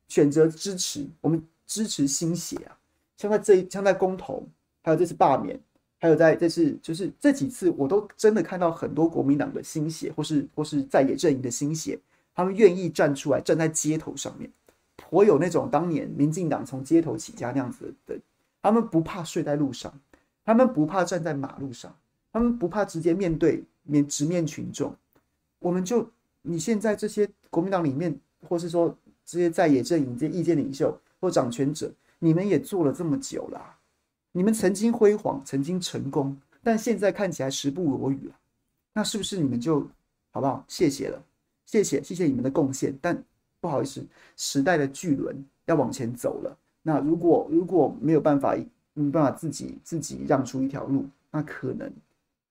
[0.09, 2.77] 选择支持，我们支持新血啊，
[3.15, 4.45] 像在这一像在公投，
[4.83, 5.57] 还有这次罢免，
[5.99, 11.97] 还有在这次就是这几次，我都真的看到很多国民党的新血，或是或是在野阵营的新血，
[12.37, 14.47] 他们愿意站出来，站在街头上面，
[14.95, 18.15] 颇有那种当年民进党从街头起家那样子的，
[18.61, 19.91] 他们不怕睡在路上，
[20.45, 21.91] 他们不怕站在马路上。
[22.33, 24.95] 他们不怕直接面对面直面群众，
[25.57, 26.07] 我们就
[26.43, 28.15] 你现在这些国民党里面，
[28.47, 33.75] 或是说这些在野阵营、这些意见领袖或掌权者，你们也做了这么久了，
[34.33, 38.35] 你们曾经辉煌，曾经成功，但现在看起来时不我与了，
[38.93, 39.79] 那是不是你们就
[40.29, 40.63] 好不好？
[40.67, 41.19] 谢谢了，
[41.67, 43.23] 谢谢谢谢你们的贡献，但
[43.61, 44.03] 不好意思，
[44.35, 46.57] 时代的巨轮要往前走了。
[46.81, 48.55] 那如果如果没有办法，
[48.95, 51.91] 没办法自己自己让出一条路，那可能。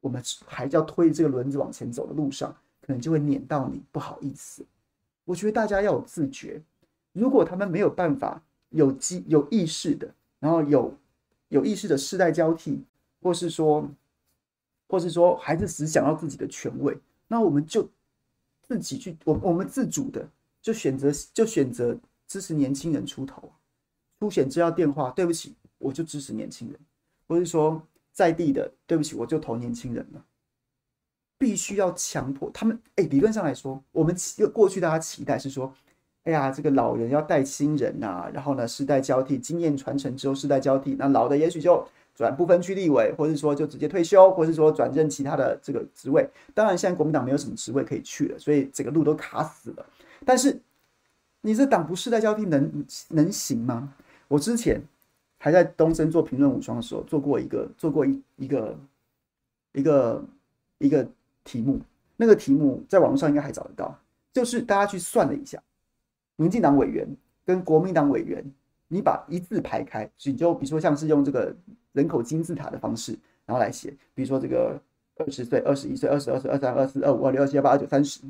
[0.01, 3.83] 我们还要推这个轮子往前走的路上，可能就会碾到你。
[3.91, 4.64] 不好意思，
[5.25, 6.62] 我觉得大家要有自觉。
[7.12, 10.95] 如果他们没有办法有机有意识的，然后有
[11.49, 12.85] 有意识的世代交替，
[13.21, 13.89] 或是说，
[14.87, 16.97] 或是说还是只想要自己的权位，
[17.27, 17.89] 那我们就
[18.69, 20.29] 自己去，我我们自主的
[20.61, 21.97] 就选择就选择
[22.27, 23.53] 支持年轻人出头，
[24.21, 26.79] 出选知道电话，对不起，我就支持年轻人，
[27.27, 27.83] 不是说。
[28.17, 30.25] 在地的，对不起，我就投年轻人了。
[31.37, 32.81] 必须要强迫他们。
[32.95, 34.17] 哎、理论上来说，我们
[34.55, 35.71] 过去大家期待是说，
[36.23, 41.87] 哎呀，这个老人要带新人呐、啊，然后呢，世代交替，经验传承之后，世代交替，那老的也许就
[42.17, 46.29] 转不分区立委，或者是说就直接退休，或者是说转任其他的这个职位。
[46.53, 49.87] 当然，现在国民党没有什么职位可以去了，所以整个路都卡死了。
[50.25, 50.61] 但是，
[51.43, 53.95] 你这党不世代交替能能行吗？
[54.27, 54.83] 我之前。
[55.39, 58.77] 还在东森做评论无双的时候，做过一个做过一一个
[59.75, 60.25] 一个
[60.79, 61.07] 一个
[61.45, 61.79] 题目，
[62.17, 63.97] 那个题目在网络上应该还找得到，
[64.33, 65.62] 就是大家去算了一下，
[66.37, 67.07] 民进党委员
[67.45, 68.43] 跟国民党委员，
[68.89, 71.55] 你把一字排开，你就比如说像是用这个
[71.97, 74.81] 人口金字塔的方式，然后来写，比如说这个
[75.17, 78.21] 二十岁、二十一岁、二十二岁、二三、二四、二五、二六、二七、二八、二九、三十，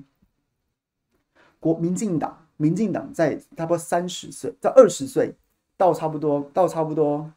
[1.60, 5.34] 国民进党民进党在差不多三十岁在二十岁。
[5.78, 7.30] 到差不多到差不多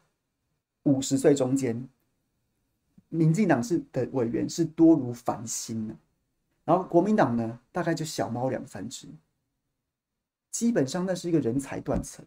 [0.84, 1.86] 五十岁中间，
[3.10, 5.94] 民进党是的委员是多如繁星呢，
[6.64, 9.06] 然后国民党呢大概就小猫两三只，
[10.50, 12.24] 基本上那是一个人才断层，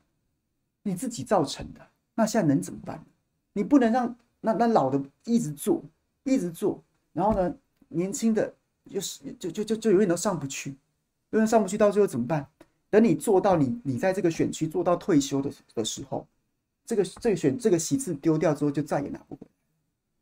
[0.83, 3.03] 你自己造成的，那现在能怎么办？
[3.53, 5.81] 你不能让那那老的一直做
[6.23, 6.83] 一直做，
[7.13, 7.55] 然后呢
[7.87, 8.53] 年轻的
[8.89, 10.71] 就是就就就就永远都上不去，
[11.31, 12.45] 永远上不去，到最后怎么办？
[12.89, 16.27] 等你做到你你在这个选区做到退休的的时候，
[16.85, 19.47] 这个这个选这个席次丢掉之后就再也拿不回来，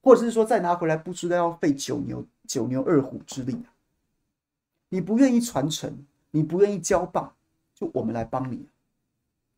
[0.01, 3.75] 或者是说再拿回来不知道要费九牛九牛二虎之力啊！
[4.89, 7.33] 你不愿意传承，你不愿意交棒，
[7.73, 8.65] 就我们来帮你，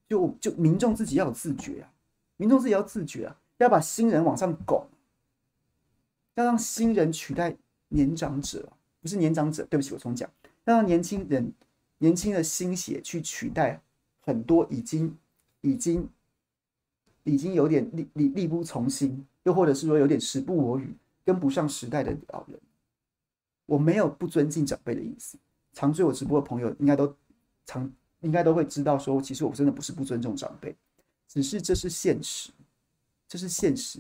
[0.08, 1.92] 就就民众自己要有自觉啊！
[2.38, 3.38] 民众自己要自觉啊！
[3.58, 4.88] 要把新人往上拱，
[6.36, 7.56] 要让新人取代
[7.90, 10.30] 年长者，不是年长者，对不起，我重讲，
[10.66, 11.54] 要让年轻人。
[12.00, 13.82] 年轻的心血去取代
[14.20, 15.16] 很多已经
[15.62, 16.10] 已经
[17.24, 20.94] 已经有点力力力不从心，又或者是说有点时不我与，
[21.24, 22.60] 跟不上时代的老人。
[23.66, 25.38] 我没有不尊敬长辈的意思，
[25.72, 27.16] 常追我直播的朋友应该都
[27.66, 27.90] 常
[28.20, 30.76] 应该都会知道，说其实我真的不是不尊重长辈，
[31.30, 32.52] 只是这是现实，
[33.34, 34.00] 这是现实。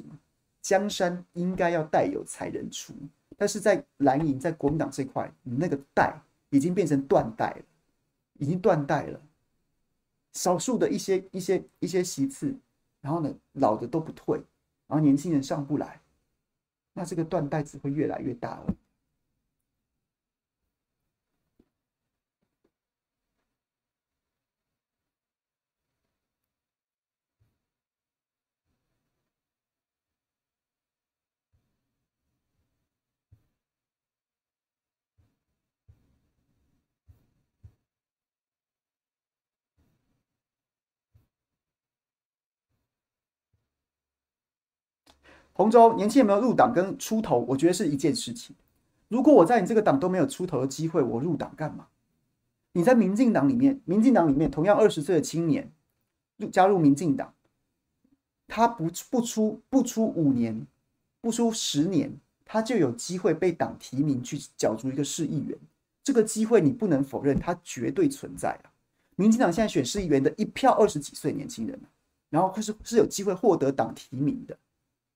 [0.61, 2.93] 江山应该要代有才人出，
[3.35, 6.15] 但是在蓝营在国民党这块，你那个代
[6.51, 7.65] 已经变成断代了，
[8.33, 9.19] 已经断代了。
[10.33, 12.55] 少数的一些一些一些席次，
[13.01, 14.37] 然后呢，老的都不退，
[14.85, 15.99] 然后年轻人上不来，
[16.93, 18.75] 那这个断代只会越来越大了。
[45.53, 48.55] 洪州年轻有没有入党跟出头，我觉得是一件事情。
[49.07, 51.87] 如果我在你这个党都没有出头的机会，我入党干嘛？
[52.71, 55.71] 你在民进党里面，民进党里面同样二十岁的青年
[56.37, 57.31] 入加入民进党，
[58.47, 60.65] 他不不出不出五年，
[61.21, 62.11] 不出十年，
[62.43, 65.55] 他就有机会被党提名去角逐一个市议员。
[66.03, 68.73] 这个机会你不能否认，它绝对存在啊！
[69.15, 71.79] 民进党现在选市议员的一票二十几岁年轻人，
[72.31, 74.57] 然后是是有机会获得党提名的。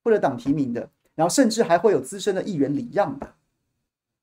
[0.07, 3.33] 或者党提名的，然后甚至还会有资深的议员礼让的。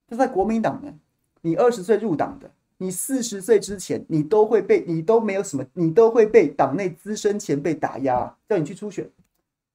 [0.09, 0.95] 那在国民党呢？
[1.43, 9.07] 你二十岁入党的，你四十岁之前，你都会被你都没有什么，你都会被党内资深前辈打压，叫你去初选，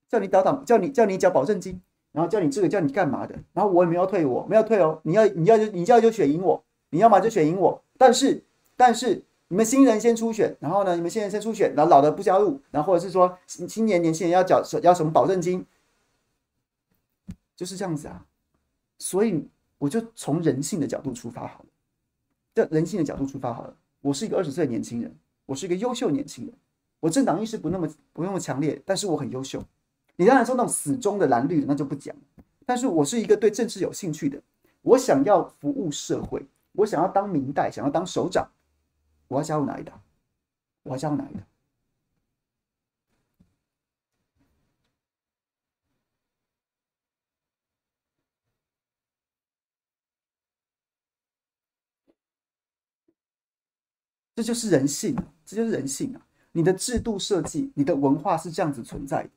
[0.10, 1.80] 叫你倒党，叫你叫你缴保证金，
[2.12, 3.36] 然后叫你这个叫你干嘛的？
[3.54, 5.00] 然后我也没有退我，我没有退哦。
[5.04, 7.80] 你要你要就你要就选赢我，你要么就选赢我。
[8.00, 8.44] 但是
[8.76, 15.64] 但是你们新人先初选，然后呢，你们新人先初选，然后老的不加入，然后或者是说青年年轻人要缴要什么保证金？
[17.60, 18.26] 就是这样子啊，
[19.00, 19.46] 所以
[19.78, 21.66] 我就从人性的角度出发好了。
[22.56, 23.76] 这人性的角度出发好了。
[24.00, 25.14] 我是一个二十岁的年轻人，
[25.46, 26.54] 我是一个优秀年轻人。
[27.02, 29.62] 我政党意识不那么不那么强烈，但是我很优秀。
[30.16, 32.16] 你当然说那种死忠的蓝绿的那就不讲。
[32.66, 34.42] 但是我是一个对政治有兴趣的，
[34.82, 38.50] 我想要服务社会，我想要当民代，想要当首长。
[39.28, 40.02] 我要加入哪一党？
[40.84, 41.44] 我要加入哪一党？
[54.40, 55.14] 这就是人性，
[55.46, 56.22] 这就是人性啊！
[56.54, 59.30] 你的制度设计，你的文化是这样子存在的，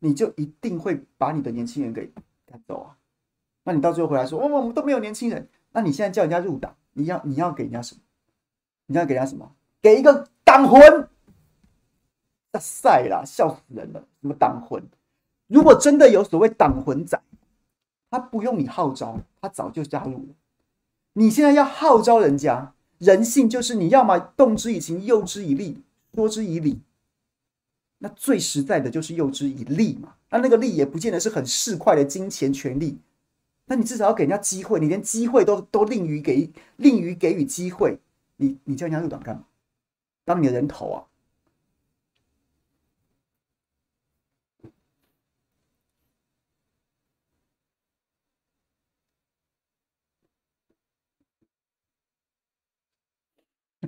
[0.00, 2.12] 你就一定会把你的年轻人给
[2.44, 2.98] 赶走啊！
[3.62, 8.00] 那你到最后回来说，哦，我们都没有年轻人，那你现在叫人家入党，你要你要给人家什么？
[8.86, 9.54] 你要给人家什么？
[9.80, 11.08] 给一个党魂！
[12.50, 14.08] 那赛啦，笑死人了！
[14.20, 14.82] 什么党魂？
[15.46, 17.22] 如果真的有所谓党魂仔，
[18.10, 20.34] 他不用你号召，他早就加入了。
[21.12, 22.74] 你现在要号召人家。
[22.98, 25.82] 人性就是你要么动之以情，诱之以利，
[26.14, 26.80] 说之以理。
[27.98, 30.14] 那最实在的就是诱之以利嘛。
[30.30, 32.98] 那那个利也不见得是很市侩的金钱权利。
[33.66, 37.98] 那你至少要给人家机会，你连机会都都吝于给，吝于给予机会，
[38.36, 39.44] 你你叫人家入党干嘛？
[40.24, 41.04] 当你的人头啊？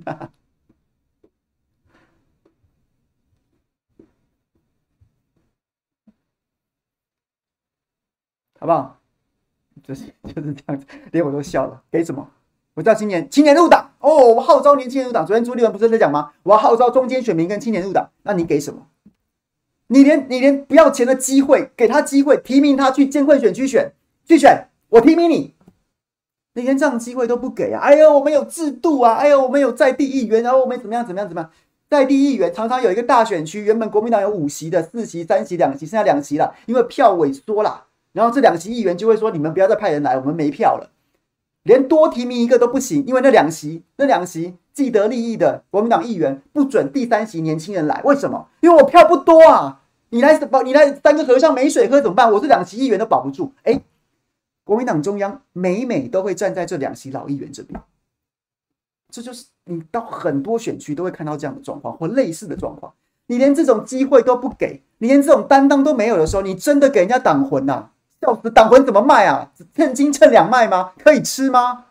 [0.05, 0.31] 哈 哈
[8.59, 8.99] 好不好？
[9.83, 11.81] 就是 就是这样子，连我都笑了。
[11.91, 12.29] 给什么？
[12.75, 15.25] 我叫青年青年入党哦，我号召年轻人入党。
[15.25, 16.31] 昨天朱立伦不是在讲吗？
[16.43, 18.11] 我要号召中间选民跟青年入党。
[18.23, 18.87] 那你给什么？
[19.87, 23.93] 你连你连不要钱的机会，给他机会，提名他去建会选区选
[24.25, 25.55] 去选，我提名你。
[26.53, 27.79] 你连这样机会都不给啊！
[27.79, 29.13] 哎呦，我们有制度啊！
[29.13, 31.49] 哎呦，我们有在地议员，然后我们怎么样怎么样怎么样？
[31.89, 37.85] 在地议员常常有一个大选区，原本国民党有五席的，四席、三席、两席，剩下两席了，因为票萎缩了。
[38.11, 40.89] 然后这两席议员就会说：“你们不要再派人来，我们没票了。”
[41.63, 48.01] 连多提名一个都不行，因为那两席那两席既得利益的国民党议员不准第三席年轻人来。
[48.03, 48.47] 为什么？
[48.59, 49.81] 因为我票不多啊！
[50.09, 52.29] 你来保，你来三个和尚没水喝怎么办？
[52.29, 53.53] 我这两席议员都保不住。
[53.63, 53.79] 哎。
[54.63, 57.81] 国民党中央每每都会站在这两席老议员这边，
[59.09, 62.93] 这就是你到很多选区都会看到这样的状况或类似的状况。
[63.27, 67.89] 你连这种机会都不给，你连这种担当都没有的时候，你真的给人家挡魂呐？
[68.21, 68.51] 笑死！
[68.51, 69.51] 挡魂怎么卖啊？
[69.73, 70.91] 称斤称两卖吗？
[70.99, 71.85] 可以吃吗？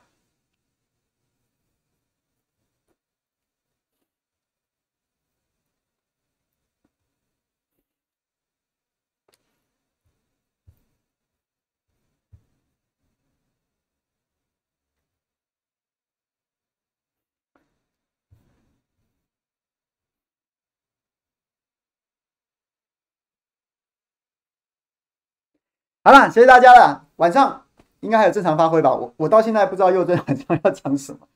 [26.03, 27.07] 好了，谢谢大家了。
[27.17, 27.63] 晚上
[28.01, 28.95] 应该还有正常发挥吧？
[28.95, 31.29] 我我到现在不知道又真晚上要讲什么，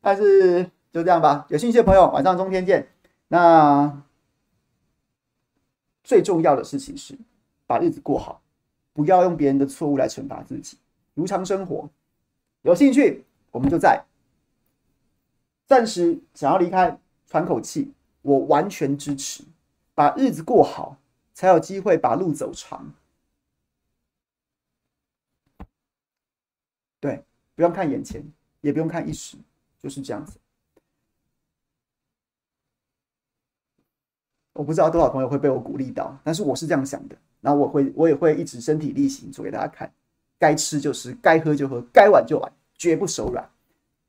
[0.00, 0.62] 但是
[0.92, 1.44] 就这样吧。
[1.48, 2.86] 有兴趣的朋友，晚上中天见。
[3.26, 4.00] 那
[6.04, 7.18] 最重要的事情是
[7.66, 8.40] 把日子过好，
[8.92, 10.78] 不要用别人的错误来惩罚自己，
[11.14, 11.90] 如常生活。
[12.62, 14.04] 有兴趣，我们就在。
[15.66, 16.96] 暂时想要离开，
[17.28, 17.92] 喘口气，
[18.22, 19.42] 我完全支持。
[19.96, 20.96] 把日子过好，
[21.34, 22.92] 才有机会把路走长。
[27.00, 27.22] 对，
[27.54, 28.22] 不用看眼前，
[28.60, 29.36] 也不用看一时，
[29.82, 30.38] 就是这样子。
[34.52, 37.16] 我不知道多少朋友会被我鼓励到，但是我是这样想的。
[37.42, 39.92] 然后我会，我也会一直身体力行做给大家看。
[40.38, 43.48] 该吃就吃，该喝就喝，该玩就玩，绝不手软。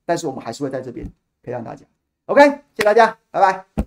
[0.05, 1.05] 但是我们还是会在这边
[1.43, 1.85] 陪伴大家。
[2.25, 3.86] OK，谢谢大家，拜拜。